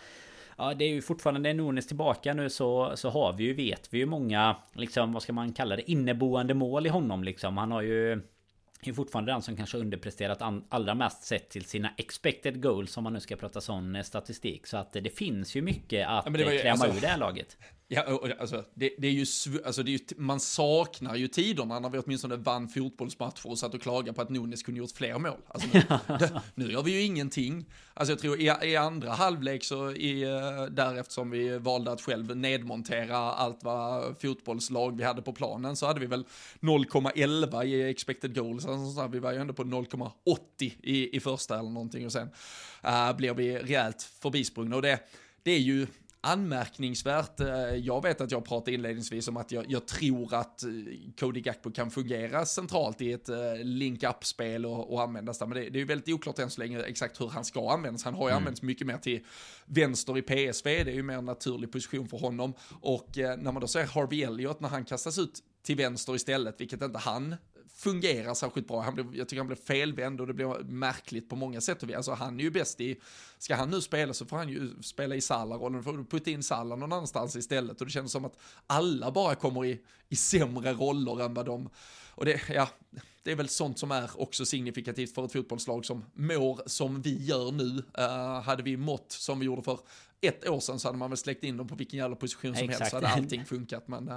[0.57, 3.97] Ja det är ju fortfarande Nunes tillbaka nu så, så har vi ju vet vi
[3.97, 7.57] ju många liksom vad ska man kalla det inneboende mål i honom liksom.
[7.57, 8.21] Han har ju
[8.89, 13.13] är fortfarande den som kanske underpresterat allra mest sett till sina expected goals om man
[13.13, 14.67] nu ska prata sån statistik.
[14.67, 17.57] Så att det finns ju mycket att ja, ju, klämma alltså, ur det här laget.
[17.95, 19.25] Ja, alltså, det, det, är ju,
[19.65, 23.73] alltså, det är ju, man saknar ju tiderna när vi åtminstone vann fotbollsmatcher och satt
[23.73, 25.37] och klagade på att Nunes kunde gjort fler mål.
[25.47, 25.83] Alltså, nu,
[26.19, 27.65] det, nu gör vi ju ingenting.
[27.93, 32.01] Alltså jag tror i, i andra halvlek så, i, eh, där eftersom vi valde att
[32.01, 36.25] själv nedmontera allt vad fotbollslag vi hade på planen så hade vi väl
[36.59, 38.65] 0,11 i expected goals.
[38.65, 42.29] Alltså, vi var ju ändå på 0,80 i, i första eller någonting och sen
[42.87, 44.75] uh, blev vi rejält förbisprungna.
[44.75, 44.99] Och det,
[45.43, 45.87] det är ju
[46.25, 47.39] anmärkningsvärt.
[47.39, 50.69] Eh, jag vet att jag pratade inledningsvis om att jag, jag tror att eh,
[51.19, 55.45] Cody Gakpo kan fungera centralt i ett eh, link-up-spel och, och, användas där.
[55.45, 58.03] Men det, det är ju väldigt oklart än så länge exakt hur han ska användas.
[58.03, 58.37] Han har ju mm.
[58.37, 59.25] använts mycket mer till
[59.65, 62.53] vänster i PSV, det är ju mer en naturlig position för honom.
[62.81, 66.81] Och när man då ser Harvey Elliott när han kastas ut till vänster istället, vilket
[66.81, 67.35] inte han
[67.75, 68.81] fungerar särskilt bra.
[68.81, 71.95] Han blev, jag tycker han blev felvänd och det blev märkligt på många sätt.
[71.95, 72.99] Alltså han är ju bäst i,
[73.37, 76.43] ska han nu spela så får han ju spela i Salah-rollen, får du putta in
[76.43, 77.79] Salah någon annanstans istället.
[77.81, 81.69] Och det känns som att alla bara kommer i, i sämre roller än vad de,
[82.09, 82.69] och det, ja,
[83.23, 87.25] det är väl sånt som är också signifikativt för ett fotbollslag som mår som vi
[87.25, 87.83] gör nu.
[87.99, 89.79] Uh, hade vi mått som vi gjorde för
[90.21, 92.63] ett år sedan så hade man väl släckt in dem på vilken jävla position som
[92.63, 92.79] Exakt.
[92.79, 93.87] helst så hade allting funkat.
[93.87, 94.11] Men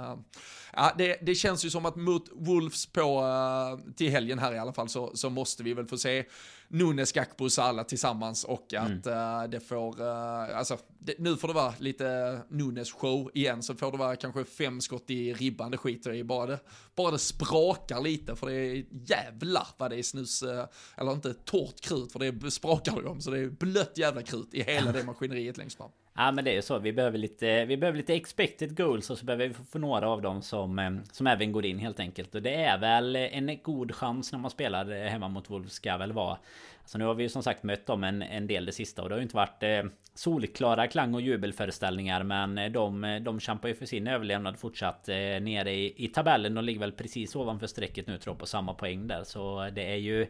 [0.73, 4.57] ja, det, det, känns ju som att mot Wolves på, uh, till helgen här i
[4.57, 6.25] alla fall så, så måste vi väl få se
[6.71, 9.43] Nunes, Gakpo och Salah tillsammans och att mm.
[9.43, 13.75] uh, det får, uh, alltså det, nu får det vara lite Nunes show igen så
[13.75, 16.59] får det vara kanske fem skott i ribban, det skiter i bara det,
[16.95, 20.65] bara det sprakar lite för det är jävlar vad det är snus, uh,
[20.97, 24.53] eller inte torrt krut för det sprakar det om så det är blött jävla krut
[24.53, 25.91] i hela det maskineriet längst fram.
[26.21, 26.79] Ja men det är ju så.
[26.79, 30.21] Vi behöver lite, vi behöver lite expected goals och så behöver vi få några av
[30.21, 32.35] dem som, eh, som även går in helt enkelt.
[32.35, 36.11] Och det är väl en god chans när man spelar hemma mot Wolves ska väl
[36.11, 36.37] vara.
[36.85, 39.09] Så nu har vi ju som sagt mött dem en, en del det sista och
[39.09, 43.67] det har ju inte varit eh, solklara klang och jubelföreställningar men eh, de, de kämpar
[43.67, 46.55] ju för sin överlevnad fortsatt eh, nere i, i tabellen.
[46.55, 49.91] De ligger väl precis ovanför strecket nu tror jag på samma poäng där så det
[49.91, 50.27] är ju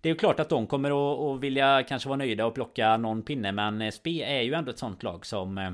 [0.00, 2.96] det är ju klart att de kommer att, att vilja kanske vara nöjda och plocka
[2.96, 5.70] någon pinne men eh, Spe är ju ändå ett sånt lag som eh,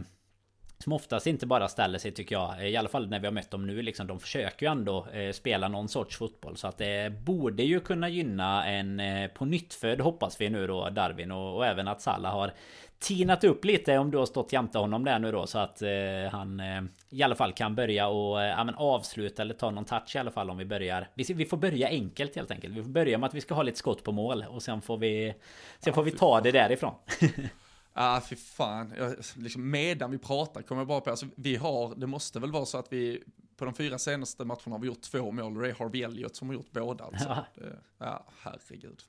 [0.79, 3.51] som oftast inte bara ställer sig tycker jag I alla fall när vi har mött
[3.51, 6.57] dem nu liksom De försöker ju ändå eh, spela någon sorts fotboll.
[6.57, 10.67] Så att det borde ju kunna gynna en eh, på nytt född hoppas vi nu
[10.67, 11.33] då Darwin.
[11.33, 12.53] Och, och, även att Salah har
[12.99, 15.91] Tinat upp lite om du har stått jämte honom där nu då så att eh,
[16.33, 19.85] han eh, I alla fall kan börja och eh, ja, men avsluta eller ta någon
[19.85, 21.09] touch i alla fall om vi börjar.
[21.15, 22.75] Vi, vi får börja enkelt helt enkelt.
[22.75, 24.97] Vi får börja med att vi ska ha lite skott på mål och sen får
[24.97, 25.35] vi
[25.79, 26.95] Sen får vi ta det därifrån.
[27.97, 28.95] Ah, fy fan.
[28.99, 32.53] Jag, liksom, medan vi pratar kommer jag bara på, alltså, vi har, det måste väl
[32.53, 33.23] vara så att vi
[33.57, 36.37] på de fyra senaste matcherna har vi gjort två mål och det är Harvey Elliot
[36.37, 37.05] som har gjort båda.
[37.05, 37.29] Alltså.
[37.29, 37.47] Ja.
[37.55, 39.03] Det, ja, herregud.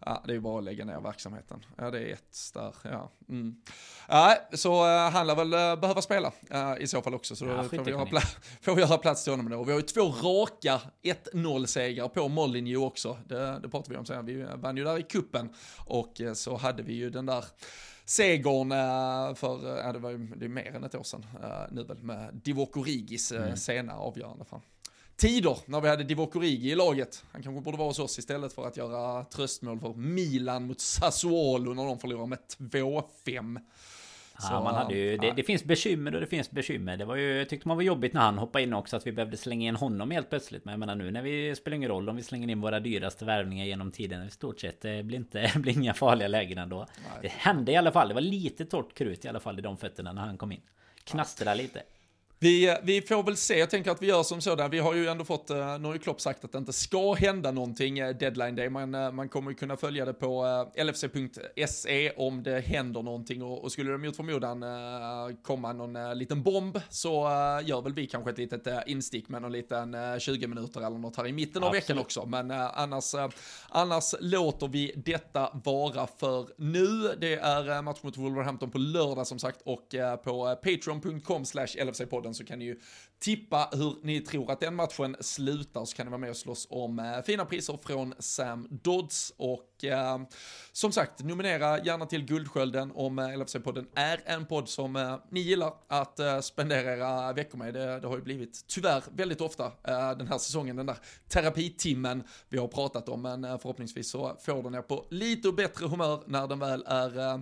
[0.00, 1.64] Ja, det är ju bara att lägga ner verksamheten.
[1.76, 3.10] Ja, det är ett där, ja.
[3.28, 3.62] Mm.
[4.08, 7.44] ja så uh, han lär väl uh, behöva spela uh, i så fall också, så
[7.44, 8.06] då ja, får, vi ha
[8.60, 9.64] får vi göra plats till honom då.
[9.64, 14.26] Vi har ju två raka 1-0-segrar på Molineux också, det, det pratade vi om sen.
[14.26, 15.48] Vi vann ju där i kuppen
[15.78, 17.44] och så hade vi ju den där
[18.06, 18.70] segern
[19.36, 21.26] för, ja det var ju det är mer än ett år sedan
[21.70, 23.56] nu väl, med Divock Origis mm.
[23.56, 24.44] sena avgörande.
[24.44, 24.60] Fan
[25.16, 27.24] tider när vi hade Divock Origi i laget.
[27.32, 31.74] Han kanske borde vara hos oss istället för att göra tröstmål för Milan mot Sassuolo
[31.74, 33.60] när de förlorar med 2-5.
[34.42, 36.96] Ja, man hade ju, det, det, finns bekymmer och det finns bekymmer.
[36.96, 39.12] Det var ju, jag tyckte man var jobbigt när han hoppade in också att vi
[39.12, 40.64] behövde slänga in honom helt plötsligt.
[40.64, 43.24] Men jag menar nu när vi spelar ingen roll om vi slänger in våra dyraste
[43.24, 44.26] värvningar genom tiden.
[44.26, 46.78] I stort sett det blir inte blir inga farliga lägen ändå.
[46.78, 47.18] Nej.
[47.22, 48.08] Det hände i alla fall.
[48.08, 50.60] Det var lite torrt krut i alla fall i de fötterna när han kom in.
[51.04, 51.82] Knastra lite.
[52.38, 54.70] Vi, vi får väl se, jag tänker att vi gör som sådan.
[54.70, 57.12] Vi har ju ändå fått, uh, nu har ju Klopp sagt att det inte ska
[57.12, 62.10] hända någonting uh, deadline day, men uh, man kommer ju kunna följa det på lfc.se
[62.10, 64.64] om det händer någonting och, och skulle det mot förmodan
[65.42, 67.12] komma någon liten bomb så
[67.64, 71.26] gör väl vi kanske ett litet instick med någon liten 20 minuter eller något här
[71.26, 71.84] i mitten av Absolut.
[71.84, 72.26] veckan också.
[72.26, 73.14] Men annars,
[73.68, 77.16] annars låter vi detta vara för nu.
[77.20, 82.34] Det är match mot Wolverhampton på lördag som sagt och på patreon.com slash lfc-podd podden
[82.34, 82.80] så kan ni ju
[83.18, 86.66] tippa hur ni tror att den matchen slutar så kan ni vara med och slåss
[86.70, 90.18] om eh, fina priser från Sam Dodds och eh,
[90.72, 95.40] som sagt nominera gärna till Guldskölden om eh, LFC-podden är en podd som eh, ni
[95.40, 97.74] gillar att eh, spendera era veckor med.
[97.74, 100.98] Det, det, har ju blivit tyvärr väldigt ofta eh, den här säsongen den där
[101.28, 105.86] terapitimmen vi har pratat om men eh, förhoppningsvis så får den er på lite bättre
[105.86, 107.38] humör när den väl är eh,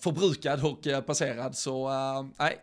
[0.00, 1.90] förbrukad och passerad så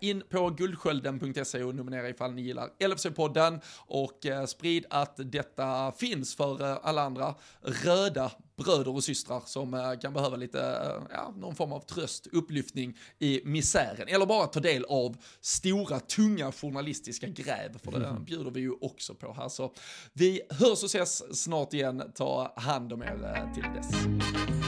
[0.02, 5.92] in på Guldskölden skölden.se och nominera ifall ni gillar LFC-podden och eh, sprid att detta
[5.92, 11.02] finns för eh, alla andra röda bröder och systrar som eh, kan behöva lite, eh,
[11.12, 14.08] ja, någon form av tröst, upplyftning i misären.
[14.08, 19.16] Eller bara ta del av stora, tunga journalistiska gräv, för det bjuder vi ju också
[19.16, 19.50] på här.
[19.50, 19.74] Så
[20.14, 22.12] vi hörs och ses snart igen.
[22.16, 24.59] Ta hand om er eh, till dess.